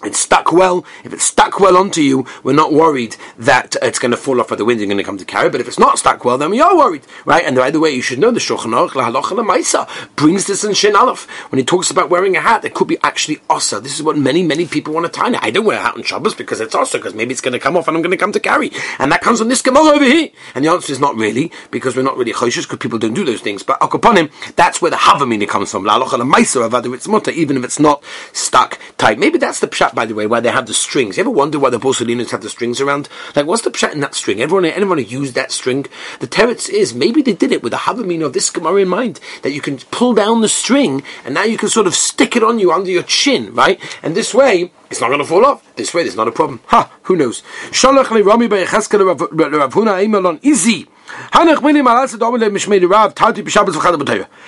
it's 0.07 0.19
stuck 0.19 0.53
well. 0.53 0.85
If 1.05 1.13
it's 1.13 1.25
stuck 1.25 1.61
well 1.61 1.77
onto 1.77 2.01
you, 2.01 2.27
we're 2.43 2.53
not 2.53 2.73
worried 2.73 3.17
that 3.39 3.77
it's 3.83 3.99
going 3.99 4.13
to 4.13 4.17
fall 4.17 4.41
off 4.41 4.49
by 4.49 4.57
the 4.57 4.65
wind 4.65 4.81
and 4.81 4.89
going 4.89 4.99
to 4.99 5.05
come 5.05 5.19
to 5.19 5.25
carry. 5.25 5.51
But 5.51 5.61
if 5.61 5.69
it's 5.69 5.79
not 5.79 5.99
stuck 5.99 6.25
well, 6.25 6.39
then 6.39 6.51
we 6.51 6.61
are 6.61 6.77
worried, 6.77 7.03
right? 7.25 7.45
And 7.45 7.57
by 7.57 7.71
the 7.71 7.81
way, 7.81 7.91
you 7.91 8.03
should 8.03 8.19
know 8.19 8.31
the 8.31 8.41
Shulchan 8.41 8.73
Aruch 8.73 10.17
brings 10.17 10.47
this 10.47 10.65
in 10.65 10.75
Shin 10.75 10.97
Aleph 10.97 11.29
when 11.51 11.59
he 11.59 11.65
talks 11.65 11.91
about 11.91 12.11
wearing 12.11 12.37
a 12.37 12.41
hat. 12.41 12.65
It 12.65 12.75
could 12.75 12.89
be 12.89 12.99
actually 13.03 13.41
osa. 13.51 13.81
This 13.81 13.97
is 13.97 14.03
what 14.03 14.17
many 14.17 14.43
many 14.43 14.67
people 14.67 14.95
want 14.95 15.07
to 15.07 15.13
tie. 15.13 15.29
Now, 15.29 15.41
I 15.43 15.51
don't 15.51 15.65
wear 15.65 15.79
a 15.79 15.83
hat 15.83 15.97
on 15.97 16.03
Shabbos 16.03 16.35
because 16.35 16.61
it's 16.61 16.75
osa 16.75 16.99
because 16.99 17.15
maybe 17.15 17.33
it's 17.33 17.41
going 17.41 17.53
to 17.53 17.59
come 17.59 17.77
off 17.77 17.89
and 17.89 17.97
I'm 17.97 18.03
going 18.03 18.13
to 18.13 18.17
come 18.17 18.33
to 18.33 18.41
carry, 18.41 18.71
and 18.99 19.11
that 19.13 19.21
comes 19.21 19.41
on 19.41 19.49
this 19.49 19.63
Gemara 19.63 19.97
over 19.97 20.05
here. 20.05 20.31
And 20.55 20.65
the 20.65 20.71
answer 20.71 20.93
is 20.93 21.01
not 21.01 21.17
really 21.17 21.51
because 21.71 21.97
we're 21.97 22.03
not 22.03 22.17
really 22.17 22.33
choshes 22.33 22.63
because 22.63 22.79
people 22.79 22.99
don't 22.99 23.15
do 23.15 23.25
those 23.25 23.41
things. 23.41 23.63
But 23.63 23.79
upon 23.81 24.17
him, 24.17 24.31
that's 24.55 24.81
where 24.81 24.91
the 24.91 24.97
havamina 24.97 25.49
comes 25.49 25.71
from. 25.71 25.85
La 25.85 25.99
Maisa 25.99 26.95
it's 26.95 27.09
mutter 27.09 27.31
even 27.31 27.57
if 27.57 27.65
it's 27.65 27.79
not 27.79 28.03
stuck 28.33 28.79
tight. 28.99 29.19
Maybe 29.19 29.39
that's 29.39 29.61
the 29.61 29.69
pshat 29.69 29.95
by 29.97 30.07
the 30.07 30.15
way, 30.15 30.27
why 30.27 30.39
they 30.39 30.51
have 30.51 30.67
the 30.67 30.75
strings. 30.75 31.17
You 31.17 31.23
ever 31.23 31.31
wonder 31.31 31.59
why 31.59 31.71
the 31.71 31.81
Borsalinos 31.81 32.31
have 32.31 32.43
the 32.43 32.51
strings 32.51 32.81
around? 32.81 33.09
Like, 33.35 33.47
what's 33.47 33.63
the 33.63 33.71
pshat 33.71 33.93
in 33.93 34.01
that 34.01 34.15
string? 34.15 34.41
Everyone, 34.41 34.65
anyone 34.67 34.99
who 34.99 35.05
used 35.05 35.35
that 35.35 35.51
string? 35.51 35.87
The 36.21 36.29
teretz 36.29 36.69
is, 36.69 36.95
maybe 36.95 37.23
they 37.23 37.33
did 37.33 37.51
it 37.51 37.63
with 37.65 37.73
the 37.73 37.79
Havamina 37.79 38.27
of 38.27 38.33
this 38.35 38.51
Gemara 38.51 38.83
in 38.83 38.89
mind, 38.89 39.19
that 39.43 39.51
you 39.53 39.61
can 39.61 39.79
pull 39.91 40.15
down 40.15 40.43
the 40.43 40.49
string, 40.49 41.03
and 41.25 41.35
now 41.35 41.43
you 41.43 41.59
can 41.59 41.71
sort 41.71 41.89
of 41.89 41.97
stick 41.97 42.37
it 42.37 42.45
on 42.45 42.61
you 42.61 42.71
under 42.71 42.91
your 42.91 43.03
chin, 43.03 43.53
right? 43.55 43.81
And 44.03 44.15
this 44.15 44.33
way, 44.33 44.71
it's 44.91 45.01
not 45.01 45.09
going 45.09 45.19
to 45.19 45.25
fall 45.25 45.45
off. 45.45 45.75
This 45.75 45.93
way, 45.93 46.03
there's 46.05 46.15
not 46.15 46.29
a 46.29 46.33
problem. 46.33 46.61
Ha, 46.67 46.93
who 47.03 47.17
knows? 47.17 47.43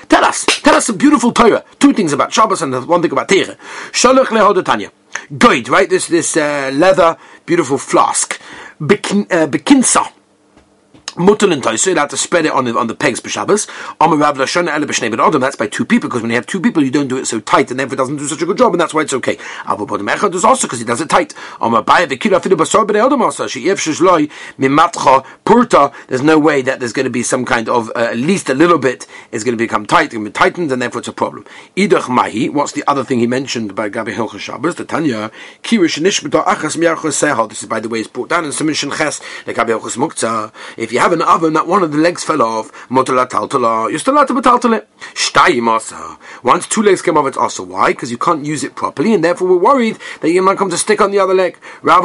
Tell 0.08 0.24
us, 0.24 0.44
tell 0.62 0.74
us 0.74 0.88
a 0.88 0.92
beautiful 0.92 1.32
Torah. 1.32 1.64
Two 1.78 1.92
things 1.92 2.12
about 2.12 2.32
Shabbos 2.32 2.62
and 2.62 2.86
one 2.86 3.02
thing 3.02 3.12
about 3.12 3.28
Tere. 3.28 3.56
Shalach. 3.92 4.90
Good, 5.36 5.68
right? 5.68 5.90
This 5.90 6.06
this 6.08 6.36
uh, 6.36 6.70
leather, 6.72 7.16
beautiful 7.44 7.76
flask. 7.78 8.40
Uh, 8.80 9.46
bekinsa 9.46 10.17
Mutal 11.18 11.52
and 11.52 11.64
you'll 11.86 11.96
have 11.96 12.08
to 12.10 12.16
spread 12.16 12.46
it 12.46 12.52
on 12.52 12.64
the, 12.64 12.78
on 12.78 12.86
the 12.86 12.94
pegs 12.94 13.18
per 13.20 13.28
Shabbos. 13.28 13.66
That's 13.98 15.56
by 15.56 15.66
two 15.66 15.84
people, 15.84 16.08
because 16.08 16.22
when 16.22 16.30
you 16.30 16.36
have 16.36 16.46
two 16.46 16.60
people, 16.60 16.84
you 16.84 16.90
don't 16.90 17.08
do 17.08 17.16
it 17.16 17.26
so 17.26 17.40
tight, 17.40 17.70
and 17.70 17.80
therefore 17.80 17.94
it 17.94 17.96
doesn't 17.96 18.16
do 18.16 18.26
such 18.26 18.40
a 18.42 18.46
good 18.46 18.56
job, 18.56 18.72
and 18.72 18.80
that's 18.80 18.94
why 18.94 19.02
it's 19.02 19.12
okay. 19.12 19.36
Abu 19.66 19.86
Bodem 19.86 20.08
Echad 20.08 20.32
is 20.34 20.44
also 20.44 20.66
because 20.66 20.78
he 20.78 20.84
does 20.84 21.00
it 21.00 21.10
tight. 21.10 21.34
There's 26.08 26.22
no 26.22 26.38
way 26.38 26.62
that 26.62 26.78
there's 26.78 26.92
going 26.92 27.04
to 27.04 27.10
be 27.10 27.22
some 27.22 27.44
kind 27.44 27.68
of, 27.68 27.90
uh, 27.90 27.98
at 27.98 28.16
least 28.16 28.48
a 28.48 28.54
little 28.54 28.78
bit, 28.78 29.06
is 29.32 29.42
going 29.44 29.56
to 29.56 29.62
become 29.62 29.86
tight, 29.86 30.10
going 30.10 30.24
to 30.24 30.30
be 30.30 30.32
tightened, 30.32 30.70
and 30.70 30.80
therefore 30.80 31.00
it's 31.00 31.08
a 31.08 31.12
problem. 31.12 31.44
Idach 31.76 32.08
Mahi, 32.08 32.48
what's 32.48 32.72
the 32.72 32.84
other 32.86 33.02
thing 33.04 33.18
he 33.18 33.26
mentioned 33.26 33.74
by 33.74 33.90
Gabi 33.90 34.14
Hilchah 34.14 34.38
Shabbos? 34.38 34.76
The 34.76 34.84
Tanya, 34.84 35.30
Kirish 35.62 35.98
Nishmata 36.00 36.44
Achas 36.44 36.76
Miarchos 36.76 37.48
This 37.48 37.62
is, 37.62 37.68
by 37.68 37.80
the 37.80 37.88
way, 37.88 38.00
is 38.00 38.08
brought 38.08 38.28
down 38.28 38.44
in 38.44 38.52
Simon 38.52 38.74
Ches, 38.74 39.20
like 39.46 39.56
Gabi 39.56 39.78
Hilchas 39.78 39.96
Muktzah. 39.96 40.52
If 40.76 40.92
you 40.92 41.00
have 41.00 41.07
have 41.08 41.18
an 41.18 41.22
oven 41.22 41.54
that 41.54 41.66
one 41.66 41.82
of 41.82 41.90
the 41.90 41.96
legs 41.96 42.22
fell 42.22 42.42
off, 42.42 42.70
taltala, 42.90 43.88
you're 43.88 43.98
still 43.98 44.12
allowed 44.12 44.28
to 44.28 44.34
betaltale. 44.34 44.84
Shtayim 45.14 45.66
asa. 45.66 46.18
Once 46.42 46.66
two 46.66 46.82
legs 46.82 47.00
came 47.00 47.16
off, 47.16 47.26
it's 47.26 47.38
also 47.38 47.62
why? 47.62 47.92
Because 47.92 48.10
you 48.10 48.18
can't 48.18 48.44
use 48.44 48.62
it 48.62 48.74
properly, 48.74 49.14
and 49.14 49.24
therefore 49.24 49.48
we're 49.48 49.56
worried 49.56 49.96
that 50.20 50.30
you 50.30 50.42
might 50.42 50.58
come 50.58 50.68
to 50.68 50.76
stick 50.76 51.00
on 51.00 51.10
the 51.10 51.18
other 51.18 51.32
leg. 51.32 51.58
We're 51.82 51.98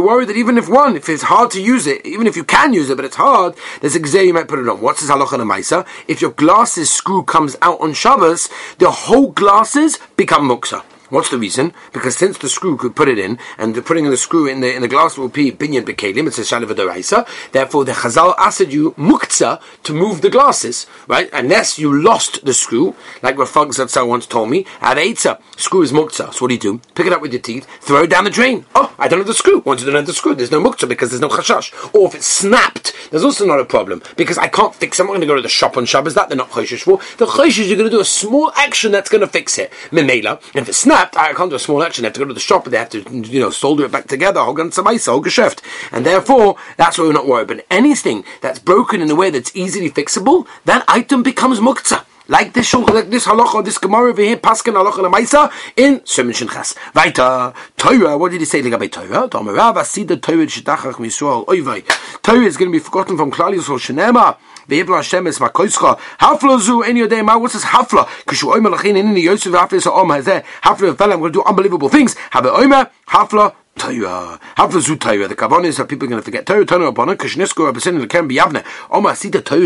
worried 0.00 0.28
that 0.28 0.36
even 0.36 0.58
if 0.58 0.68
one, 0.68 0.94
if 0.94 1.08
it's 1.08 1.24
hard 1.24 1.50
to 1.50 1.60
use 1.60 1.88
it, 1.88 2.06
even 2.06 2.28
if 2.28 2.36
you 2.36 2.44
can 2.44 2.72
use 2.72 2.88
it, 2.88 2.94
but 2.94 3.04
it's 3.04 3.16
hard, 3.16 3.56
there's 3.80 3.96
a 3.96 4.00
gzeh 4.00 4.26
you 4.26 4.32
might 4.32 4.46
put 4.46 4.60
it 4.60 4.68
on. 4.68 4.80
What's 4.80 5.00
this 5.00 5.10
halacha 5.10 5.40
and 5.40 5.50
maisa? 5.50 5.84
If 6.06 6.22
your 6.22 6.30
glasses 6.30 6.88
screw 6.88 7.24
comes 7.24 7.56
out 7.62 7.80
on 7.80 7.94
Shabbos, 7.94 8.48
the 8.78 8.92
whole 8.92 9.32
glasses 9.32 9.98
become 10.16 10.48
muksa. 10.48 10.84
What's 11.10 11.28
the 11.28 11.38
reason? 11.38 11.72
Because 11.92 12.16
since 12.16 12.38
the 12.38 12.48
screw 12.48 12.76
could 12.76 12.94
put 12.94 13.08
it 13.08 13.18
in, 13.18 13.36
and 13.58 13.74
the 13.74 13.82
putting 13.82 14.04
in 14.04 14.12
the 14.12 14.16
screw 14.16 14.46
in 14.46 14.60
the 14.60 14.72
in 14.72 14.80
the 14.80 14.86
glass 14.86 15.18
will 15.18 15.28
be 15.28 15.50
binyan 15.50 15.82
bekelim, 15.82 16.28
it's 16.28 16.38
a 16.38 16.42
shaliv 16.42 16.68
deraisa. 16.68 17.26
Therefore, 17.50 17.84
the 17.84 17.92
Chazal 17.92 18.34
asked 18.38 18.68
you 18.68 18.92
muktzah 18.92 19.60
to 19.82 19.92
move 19.92 20.22
the 20.22 20.30
glasses, 20.30 20.86
right? 21.08 21.28
Unless 21.32 21.80
you 21.80 21.92
lost 22.00 22.44
the 22.44 22.54
screw, 22.54 22.94
like 23.22 23.34
Rafag 23.34 23.70
Zatzal 23.70 24.06
once 24.06 24.24
told 24.24 24.50
me, 24.50 24.64
at 24.80 24.98
eitza, 24.98 25.40
screw 25.56 25.82
is 25.82 25.90
muktzah. 25.90 26.32
So 26.32 26.44
what 26.44 26.48
do 26.48 26.54
you 26.54 26.60
do? 26.60 26.80
Pick 26.94 27.06
it 27.06 27.12
up 27.12 27.22
with 27.22 27.32
your 27.32 27.42
teeth, 27.42 27.66
throw 27.80 28.04
it 28.04 28.10
down 28.10 28.22
the 28.22 28.30
drain. 28.30 28.64
Oh, 28.76 28.94
I 28.96 29.08
don't 29.08 29.18
have 29.18 29.26
the 29.26 29.34
screw. 29.34 29.62
Once 29.66 29.80
you 29.80 29.86
don't 29.86 29.96
have 29.96 30.06
the 30.06 30.12
screw, 30.12 30.36
there's 30.36 30.52
no 30.52 30.62
muktzah 30.62 30.88
because 30.88 31.10
there's 31.10 31.20
no 31.20 31.28
chashash. 31.28 31.72
Or 31.92 32.06
if 32.06 32.14
it's 32.14 32.26
snapped, 32.26 32.94
there's 33.10 33.24
also 33.24 33.46
not 33.46 33.58
a 33.58 33.64
problem 33.64 34.00
because 34.16 34.38
I 34.38 34.46
can't 34.46 34.76
fix 34.76 35.00
it. 35.00 35.02
I'm 35.02 35.08
not 35.08 35.14
going 35.14 35.22
to 35.22 35.26
go 35.26 35.34
to 35.34 35.42
the 35.42 35.48
shop 35.48 35.76
on 35.76 35.86
Shabbos. 35.86 36.14
That 36.14 36.28
they're 36.28 36.38
not 36.38 36.50
choshish 36.50 36.82
for. 36.82 36.98
The 37.16 37.26
choshish 37.26 37.66
you're 37.66 37.76
going 37.76 37.90
to 37.90 37.96
do 37.96 38.00
a 38.00 38.04
small 38.04 38.52
action 38.54 38.92
that's 38.92 39.10
going 39.10 39.22
to 39.22 39.26
fix 39.26 39.58
it. 39.58 39.72
Memela. 39.90 40.40
And 40.54 40.62
if 40.62 40.68
it's 40.68 40.78
snapped 40.78 40.99
snapped, 41.00 41.16
I 41.16 41.32
can't 41.32 41.50
do 41.50 41.56
a 41.56 41.58
small 41.58 41.82
action. 41.82 42.02
They 42.02 42.06
have 42.08 42.14
to 42.14 42.20
go 42.20 42.26
to 42.26 42.34
the 42.34 42.40
shop, 42.40 42.64
and 42.64 42.74
they 42.74 42.78
have 42.78 42.90
to, 42.90 43.00
you 43.10 43.40
know, 43.40 43.50
solder 43.50 43.84
it 43.84 43.92
back 43.92 44.06
together. 44.06 44.40
And 44.40 46.06
therefore, 46.06 46.56
that's 46.76 46.98
why 46.98 47.04
we're 47.04 47.12
not 47.12 47.26
worried. 47.26 47.48
But 47.48 47.66
anything 47.70 48.24
that's 48.40 48.58
broken 48.58 49.00
in 49.00 49.10
a 49.10 49.14
way 49.14 49.30
that's 49.30 49.54
easily 49.54 49.90
fixable, 49.90 50.46
that 50.64 50.84
item 50.88 51.22
becomes 51.22 51.60
muktzah. 51.60 52.04
Like 52.28 52.52
this 52.52 52.72
like 52.74 53.10
this 53.10 53.26
halacha, 53.26 53.64
this 53.64 53.76
gemara 53.78 54.10
over 54.10 54.22
here, 54.22 54.36
paskin 54.36 54.74
halacha 54.74 55.00
lemaisa 55.04 55.50
in 55.76 55.98
Siman 56.00 56.30
Shinchas. 56.30 56.76
Weiter, 56.94 57.52
Torah. 57.76 58.16
What 58.16 58.30
did 58.30 58.40
he 58.40 58.44
say 58.44 58.60
about 58.60 58.92
Torah? 58.92 59.28
Tomarav 59.28 59.74
asida 59.74 60.22
Torah 60.22 60.46
shidachach 60.46 60.94
misrael 60.94 61.44
oivay. 61.46 61.82
Torah 62.22 62.44
is 62.44 62.56
going 62.56 62.70
to 62.70 62.72
be 62.72 62.78
forgotten 62.78 63.16
from 63.16 63.32
Klal 63.32 63.52
Yisrael 63.52 63.80
Shenema. 63.80 64.36
Ve'ibla 64.70 64.96
Hashem 64.96 65.26
es 65.26 65.38
makoischa. 65.40 65.98
Hafla 66.20 66.58
zu 66.60 66.82
any 66.82 67.06
day 67.08 67.22
ma. 67.22 67.36
What's 67.36 67.54
this 67.54 67.64
hafla? 67.64 68.06
Kishu 68.24 68.54
oimer 68.54 68.70
lachin 68.72 68.96
in 68.96 69.12
the 69.14 69.20
Yosef 69.20 69.52
hafla 69.52 69.82
so 69.82 69.92
om 69.92 70.08
hazeh. 70.08 70.44
Hafla 70.62 70.96
fella. 70.96 71.14
I'm 71.14 71.20
going 71.20 71.32
to 71.32 71.40
do 71.40 71.44
unbelievable 71.44 71.88
things. 71.88 72.14
Have 72.30 72.44
oimer 72.44 72.88
hafla. 73.08 73.54
Torah. 73.76 74.38
Hafla 74.56 74.80
zu 74.80 74.96
Torah. 74.96 75.26
The 75.26 75.34
kavan 75.34 75.64
is 75.64 75.76
that 75.78 75.88
people 75.88 76.06
are 76.06 76.10
going 76.10 76.20
to 76.20 76.24
forget 76.24 76.46
Torah. 76.46 76.64
Torah 76.64 76.88
it. 76.88 76.94
Kishnesko 76.94 77.72
abesin 77.72 77.94
in 77.94 78.00
the 78.00 78.06
kem 78.06 78.28
biyavne. 78.28 78.64
Oma 78.90 79.10
asida 79.10 79.44
Torah 79.44 79.62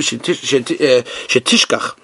shetishkach. 1.28 2.03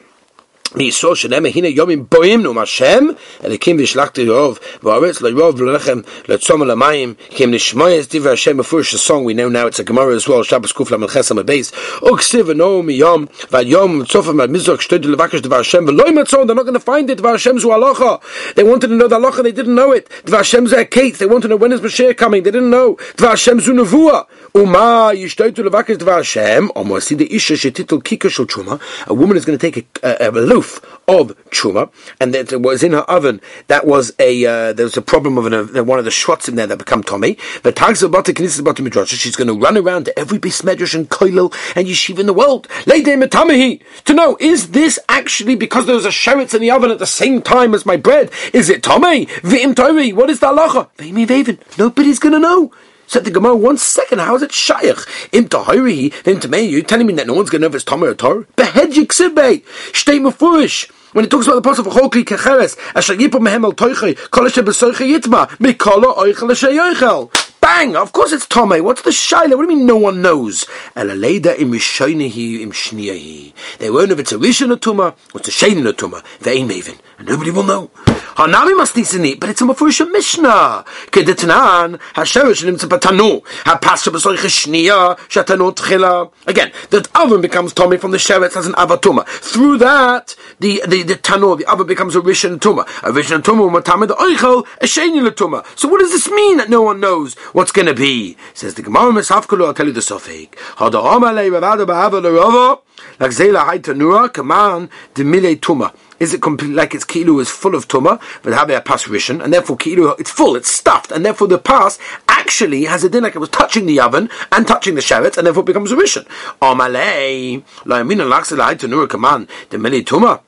מיסור 0.75 1.15
שנאמר 1.15 1.49
הנה 1.55 1.67
יומים 1.67 2.05
בואים 2.11 2.41
נאום 2.41 2.57
השם 2.57 3.05
אליקים 3.45 3.77
וישלחתי 3.77 4.29
רוב 4.29 4.59
וארץ 4.83 5.21
לרוב 5.21 5.61
ללחם 5.61 5.99
לצום 6.29 6.61
על 6.61 6.71
המים 6.71 7.13
כי 7.29 7.43
אם 7.43 7.51
נשמע 7.51 7.99
את 7.99 8.15
דברי 8.15 8.31
השם 8.31 8.57
מפורש 8.57 8.95
song 8.95 9.25
we 9.25 9.33
know 9.33 9.49
now 9.49 9.67
it's 9.67 9.79
a 9.79 9.91
Gemara 9.91 10.15
as 10.15 10.27
well 10.27 10.43
Shabbos 10.43 10.73
קוף 10.73 10.91
למד 10.91 11.07
חסם 11.07 11.39
הבייס 11.39 11.71
וכסיב 12.13 12.45
ונאום 12.49 12.85
מיום 12.85 13.25
ועד 13.51 13.67
יום 13.67 14.05
צופם 14.05 14.37
מהמזרח 14.37 14.81
שתדע 14.81 15.09
לבקש 15.09 15.39
דבר 15.39 15.59
השם 15.59 15.85
ולא 15.87 16.07
ימצאו 16.07 16.43
they're 16.43 16.55
not 16.55 16.67
going 16.67 16.79
to 16.79 16.87
find 16.87 17.09
it 17.09 17.13
דבר 17.15 17.29
השם 17.29 17.59
זו 17.59 17.73
הלוכה 17.73 18.15
they 18.55 18.63
wanted 18.63 18.87
to 18.87 19.01
know 19.01 19.07
the 19.07 19.15
halacha 19.15 19.41
they 19.41 19.57
didn't 19.59 19.77
know 19.77 19.93
it 19.97 20.27
דבר 20.27 20.37
השם 20.37 20.65
זה 20.67 20.79
הקייט 20.79 21.15
they 21.21 21.25
wanted 21.25 21.43
to 21.43 21.47
know 21.47 21.57
when 21.57 21.71
is 21.71 21.81
Mashiach 21.81 22.17
coming 22.17 22.43
they 22.43 22.51
didn't 22.51 22.73
know 22.73 23.17
דבר 23.17 23.29
השם 23.29 23.59
זו 23.59 23.73
נבואה 23.73 24.19
Uma 24.52 25.12
yishtoi 25.14 25.54
to 25.54 25.62
dvar 25.62 26.16
Hashem, 26.16 26.70
omor 26.74 27.00
see 27.00 27.14
the 27.14 27.32
isha 27.32 27.52
shetitel 27.52 28.02
kika 28.02 28.28
shel 28.28 28.46
truma. 28.46 28.80
A 29.06 29.14
woman 29.14 29.36
is 29.36 29.44
going 29.44 29.56
to 29.56 29.70
take 29.70 30.02
a, 30.02 30.26
a, 30.26 30.30
a 30.30 30.32
loaf 30.32 30.84
of 31.06 31.36
truma, 31.50 31.92
and 32.20 32.34
that 32.34 32.60
was 32.60 32.82
in 32.82 32.90
her 32.90 33.02
oven. 33.02 33.40
That 33.68 33.86
was 33.86 34.12
a 34.18 34.44
uh, 34.44 34.72
there 34.72 34.84
was 34.84 34.96
a 34.96 35.02
problem 35.02 35.38
of 35.38 35.46
an, 35.46 35.54
uh, 35.54 35.84
one 35.84 36.00
of 36.00 36.04
the 36.04 36.10
shots 36.10 36.48
in 36.48 36.56
there 36.56 36.66
that 36.66 36.78
become 36.78 37.04
Tommy. 37.04 37.38
But 37.62 37.76
tagzel 37.76 38.10
bata 38.10 38.32
knesset 38.32 38.64
bata 38.64 38.82
midrash. 38.82 39.10
She's 39.10 39.36
going 39.36 39.46
to 39.46 39.54
run 39.54 39.78
around 39.78 40.06
to 40.06 40.18
every 40.18 40.40
bismedrash 40.40 40.96
and 40.96 41.08
koilel 41.08 41.54
and 41.76 41.86
yeshiva 41.86 42.18
in 42.18 42.26
the 42.26 42.34
world. 42.34 42.66
Lady 42.86 43.12
metamahi 43.12 43.80
to 44.04 44.14
know 44.14 44.36
is 44.40 44.72
this 44.72 44.98
actually 45.08 45.54
because 45.54 45.86
there 45.86 45.94
was 45.94 46.06
a 46.06 46.08
sheretz 46.08 46.54
in 46.54 46.60
the 46.60 46.72
oven 46.72 46.90
at 46.90 46.98
the 46.98 47.06
same 47.06 47.40
time 47.40 47.72
as 47.72 47.86
my 47.86 47.96
bread? 47.96 48.32
Is 48.52 48.68
it 48.68 48.82
Tommy? 48.82 49.26
Vim 49.44 49.76
Tommy? 49.76 50.12
What 50.12 50.28
is 50.28 50.40
that 50.40 50.56
lacha? 50.56 50.88
Vimi 50.96 51.24
Vavin. 51.24 51.60
Nobody's 51.78 52.18
going 52.18 52.32
to 52.32 52.40
know. 52.40 52.72
Said 53.10 53.24
the 53.24 53.32
Gemara, 53.32 53.56
one 53.56 53.76
second, 53.76 54.20
how 54.20 54.36
is 54.36 54.42
it 54.42 54.52
shaykh? 54.52 55.04
Im 55.32 55.48
tahiri, 55.48 56.22
then 56.22 56.38
to 56.38 56.46
me, 56.46 56.60
you're 56.60 56.80
telling 56.80 57.08
me 57.08 57.12
that 57.14 57.26
no 57.26 57.34
one's 57.34 57.50
going 57.50 57.60
to 57.60 57.64
know 57.64 57.70
if 57.70 57.74
it's 57.74 57.82
Tommy 57.82 58.06
or 58.06 58.14
Tor? 58.14 58.44
Behedjik 58.56 59.08
sibbe, 59.08 59.64
stay 59.92 60.20
mufurish. 60.20 60.88
When 61.12 61.24
it 61.24 61.28
talks 61.28 61.48
about 61.48 61.60
the 61.60 61.68
apostle 61.68 61.88
of 61.88 61.92
Chokli 61.92 62.22
Kecheres, 62.22 62.78
Asher 62.94 63.16
Yipu 63.16 63.40
Mehem 63.40 63.64
El 63.64 63.72
Toiche, 63.72 64.16
Kol 64.30 64.46
Asher 64.46 64.62
Besoiche 64.62 65.12
Yitma, 65.12 65.48
Mikolo 65.58 66.16
Oichel 66.18 66.52
Asher. 66.52 67.50
Bang! 67.60 67.96
Of 67.96 68.12
course 68.12 68.32
it's 68.32 68.46
Tomei. 68.46 68.80
What's 68.80 69.02
the 69.02 69.10
shaila? 69.10 69.56
What 69.56 69.66
do 69.66 69.72
you 69.72 69.78
mean 69.78 69.86
no 69.86 69.96
one 69.96 70.22
knows? 70.22 70.66
Elaleda 70.94 71.58
im 71.58 71.72
rishoinihi 71.72 72.60
im 72.60 72.70
shniyahi. 72.70 73.52
They 73.78 73.90
won't 73.90 74.08
know 74.08 74.14
if 74.14 74.20
it's 74.20 74.32
a 74.32 74.36
rishon 74.36 74.72
or 74.72 74.76
tuma, 74.76 75.14
or 75.34 75.40
it's 75.40 75.48
a 75.48 75.50
shein 75.50 75.84
or 75.84 75.92
tuma. 75.92 76.22
They 76.38 76.58
ain't 76.58 76.70
maven. 76.70 76.98
Nobody 77.22 77.50
will 77.50 77.62
know. 77.62 77.88
Hanami 78.36 78.76
must 78.76 78.94
nisini, 78.94 79.38
but 79.38 79.50
it's 79.50 79.60
a 79.60 79.64
mafurish 79.64 80.10
mishnah. 80.10 80.84
Kedetanan, 81.10 81.98
hasherish 82.14 82.64
nimtza 82.64 82.88
patanu, 82.88 83.42
hapasha 83.64 84.10
b'soich 84.10 84.36
shniya, 84.38 85.18
shatanu 85.28 85.74
tchila. 85.74 86.32
Again, 86.46 86.72
the 86.90 87.06
oven 87.14 87.40
becomes 87.40 87.74
Tomei 87.74 88.00
from 88.00 88.12
the 88.12 88.18
sheretz 88.18 88.56
as 88.56 88.66
an 88.66 88.72
avatuma. 88.72 89.26
Through 89.26 89.78
that, 89.78 90.34
the, 90.60 90.82
the, 90.88 91.02
the 91.02 91.14
tanu, 91.14 91.58
the 91.58 91.66
oven 91.66 91.86
becomes 91.86 92.16
a 92.16 92.20
rishon 92.20 92.58
tuma. 92.58 92.82
A 93.02 93.12
rishon 93.12 93.42
tuma, 93.42 93.70
matame 93.70 94.08
the 94.08 94.14
oichel, 94.14 94.66
a 94.80 94.86
shein 94.86 95.12
tuma. 95.30 95.66
So 95.78 95.88
what 95.88 96.00
does 96.00 96.10
this 96.10 96.30
mean 96.30 96.56
that 96.56 96.70
no 96.70 96.82
one 96.82 97.00
knows? 97.00 97.36
what's 97.52 97.72
going 97.72 97.86
to 97.86 97.94
be. 97.94 98.36
Says 98.54 98.74
the 98.74 98.82
Gemara 98.82 99.12
Mesafkulu, 99.12 99.66
I'll 99.66 99.74
tell 99.74 99.86
you 99.86 99.92
the 99.92 100.00
Sofik. 100.00 100.52
Hada 100.76 101.02
Amalei 101.02 101.50
Ravada 101.50 101.86
Ba'ava 101.86 102.22
L'Rava, 102.22 102.80
like 103.18 103.30
Zela 103.32 103.64
Hai 103.64 103.78
Tanura, 103.78 104.32
Kaman, 104.32 104.88
Demile 105.14 105.58
Tuma. 105.58 105.92
Is 106.20 106.34
it 106.34 106.42
complete, 106.42 106.74
like 106.74 106.94
its 106.94 107.04
kilu 107.04 107.40
is 107.40 107.48
full 107.48 107.74
of 107.74 107.88
tuma, 107.88 108.20
but 108.42 108.52
have 108.52 108.68
a 108.68 108.80
pas 108.82 109.04
rishon, 109.04 109.42
and 109.42 109.52
therefore 109.52 109.78
kilu 109.78 110.14
it's 110.20 110.30
full, 110.30 110.54
it's 110.54 110.70
stuffed, 110.70 111.10
and 111.10 111.24
therefore 111.24 111.48
the 111.48 111.58
pas 111.58 111.98
actually 112.28 112.84
has 112.84 113.02
a 113.02 113.08
din 113.08 113.22
like 113.22 113.34
it 113.34 113.38
was 113.38 113.48
touching 113.48 113.86
the 113.86 113.98
oven 113.98 114.28
and 114.52 114.68
touching 114.68 114.94
the 114.94 115.00
sheretz, 115.00 115.38
and 115.38 115.46
therefore 115.46 115.62
becomes 115.62 115.90
a 115.90 115.96
rishon. 115.96 116.26
Amalei, 116.60 117.64
la 117.86 118.00
yamina 118.00 118.28
laksela 118.30 118.64
hai 118.64 118.74
tanura 118.74 119.08
kaman, 119.08 119.48
demile 119.70 120.04
tuma. 120.04 120.40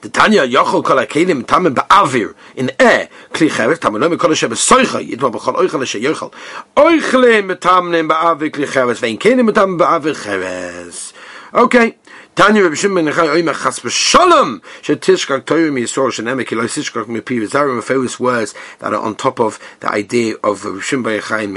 The 0.00 0.08
Tanya 0.08 0.46
Yochel 0.46 0.84
Kol 0.84 0.96
Akelim 0.96 1.42
Tamim 1.42 1.74
Ba'avir 1.74 2.34
in 2.56 2.70
air 2.78 3.08
Kli 3.32 3.50
Cheres 3.50 3.78
Tamim 3.78 4.00
Lo 4.00 4.08
Mikol 4.08 4.30
Hashem 4.30 4.50
Soicha 4.50 5.04
Yitma 5.04 5.32
B'chol 5.32 5.56
Oichel 5.56 5.80
Hashem 5.80 6.02
Yochel 6.02 6.32
Oichle 6.76 7.42
Metamnim 7.48 8.08
Ba'avir 8.08 8.50
Kli 8.50 8.72
Cheres 8.72 8.98
Vein 9.00 9.18
Kelim 9.18 9.50
Metamim 9.50 9.78
Ba'avir 9.78 10.20
Cheres 10.22 11.12
Okay 11.54 11.96
Tanya 12.38 12.62
Reb 12.62 12.76
Shimon 12.76 13.06
ben 13.06 13.12
Chai 13.12 13.26
Oimer 13.26 13.52
Chas 13.52 13.80
Sishkak 13.80 15.44
famous 17.82 18.20
words 18.20 18.54
that 18.78 18.94
are 18.94 19.02
on 19.02 19.16
top 19.16 19.40
of 19.40 19.58
the 19.80 19.90
idea 19.90 20.36
of 20.44 20.64
Reb 20.64 20.80
Shimon 20.80 21.02
ben 21.02 21.20
Chai 21.20 21.40
in 21.40 21.52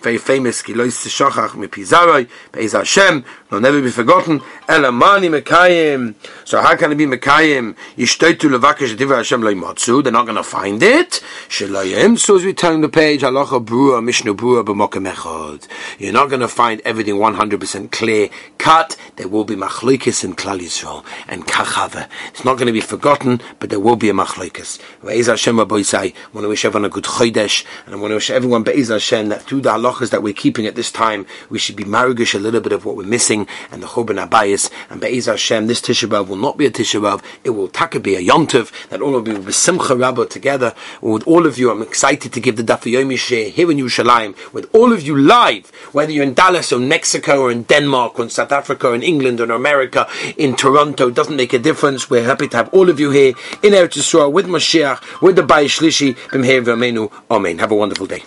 very 0.00 0.16
famous 0.16 0.62
Be'ez 0.62 2.72
Hashem 2.72 3.24
never 3.60 3.82
be 3.82 3.90
forgotten 3.90 4.40
Mekayim. 5.28 6.14
So 6.46 6.62
how 6.62 6.74
can 6.74 6.92
it 6.92 6.94
be 6.94 7.04
Mekayim? 7.04 7.76
Hashem 9.16 9.42
they're 9.42 10.10
not 10.10 10.24
going 10.24 10.36
to 10.36 10.42
find 10.42 10.82
it. 10.82 11.22
So 11.50 12.36
as 12.36 12.44
we 12.46 12.54
turn 12.54 12.80
the 12.80 12.88
page 12.88 13.20
Halacha 13.20 13.62
Brua 13.62 14.02
Brua 14.34 14.64
you're 15.98 16.12
not 16.14 16.30
going 16.30 16.40
to 16.40 16.48
find 16.48 16.80
everything 16.86 17.16
100% 17.16 17.92
clear 17.92 18.30
cut. 18.56 18.96
There 19.16 19.28
will 19.28 19.44
be 19.44 19.54
Machlokes 19.54 20.13
machlokes 20.14 20.24
in 20.24 20.34
Klal 20.34 20.60
Yisrael 20.60 21.04
and 21.28 21.46
Kachava. 21.46 22.08
It's 22.28 22.44
not 22.44 22.54
going 22.54 22.66
to 22.66 22.72
be 22.72 22.80
forgotten, 22.80 23.40
but 23.58 23.70
there 23.70 23.80
will 23.80 23.96
be 23.96 24.08
a 24.08 24.12
machlokes. 24.12 24.80
Be'ez 25.02 25.26
Hashem 25.26 25.58
I 25.58 25.64
want 25.64 26.44
to 26.44 26.48
wish 26.48 26.64
everyone 26.64 26.84
a 26.84 26.88
good 26.88 27.04
chodesh, 27.04 27.64
and 27.86 27.94
I 27.94 27.98
want 27.98 28.10
to 28.10 28.16
wish 28.16 28.30
everyone 28.30 28.62
Be'ez 28.62 28.88
Hashem 28.88 29.28
that 29.28 29.42
through 29.42 29.62
the 29.62 29.70
halachas 29.70 30.10
that 30.10 30.22
we're 30.22 30.34
keeping 30.34 30.66
at 30.66 30.74
this 30.74 30.90
time, 30.90 31.26
we 31.50 31.58
should 31.58 31.76
be 31.76 31.84
marigish 31.84 32.34
a 32.34 32.38
little 32.38 32.60
bit 32.60 32.72
of 32.72 32.84
what 32.84 32.96
we're 32.96 33.04
missing, 33.04 33.46
and 33.70 33.82
the 33.82 33.86
Choban 33.86 34.24
Abayis, 34.24 34.70
and 34.90 35.00
Be'ez 35.00 35.26
Hashem, 35.26 35.66
this 35.66 35.80
Tisha 35.80 36.08
B'Av 36.08 36.28
will 36.28 36.36
not 36.36 36.56
be 36.56 36.66
a 36.66 36.70
Tisha 36.70 37.00
B'Av, 37.00 37.22
it 37.42 37.50
will 37.50 37.68
taka 37.68 38.00
be 38.00 38.14
a 38.14 38.22
Yontiv, 38.22 38.70
that 38.88 39.00
all 39.00 39.16
of 39.16 39.26
you 39.26 39.34
will 39.34 39.42
be 39.42 39.52
Simcha 39.52 39.96
Rabbah 39.96 40.26
together, 40.26 40.74
with 41.00 41.26
all 41.26 41.46
of 41.46 41.58
you, 41.58 41.70
I'm 41.70 41.82
excited 41.82 42.32
to 42.32 42.40
give 42.40 42.56
the 42.56 42.62
Daf 42.62 42.82
Yomi 42.90 43.18
Sheh 43.18 43.50
here 43.50 43.70
in 43.70 43.78
Yerushalayim, 43.78 44.34
with 44.52 44.68
all 44.74 44.92
of 44.92 45.02
you 45.02 45.16
live, 45.16 45.70
whether 45.92 46.12
you're 46.12 46.24
in 46.24 46.34
Dallas 46.34 46.72
or 46.72 46.78
Mexico 46.78 47.42
or 47.42 47.50
in 47.50 47.62
Denmark 47.64 48.18
or 48.18 48.24
in 48.24 48.30
South 48.30 48.52
Africa 48.52 48.88
or 48.88 48.94
in 48.94 49.02
England 49.02 49.40
or 49.40 49.44
in 49.44 49.50
America, 49.50 50.03
in 50.36 50.56
Toronto. 50.56 51.08
It 51.08 51.14
doesn't 51.14 51.36
make 51.36 51.52
a 51.52 51.58
difference. 51.58 52.10
We're 52.10 52.24
happy 52.24 52.48
to 52.48 52.56
have 52.56 52.74
all 52.74 52.90
of 52.90 52.98
you 52.98 53.10
here 53.10 53.34
in 53.62 53.72
Eretz 53.72 53.96
Yisrael 53.96 54.32
with 54.32 54.46
Mashiach, 54.46 55.22
with 55.22 55.36
the 55.36 55.42
Bayis 55.42 55.78
Shlishi, 55.78 56.16
B'mheir. 56.30 56.64
Amen. 57.30 57.58
Have 57.58 57.70
a 57.70 57.76
wonderful 57.76 58.06
day. 58.06 58.24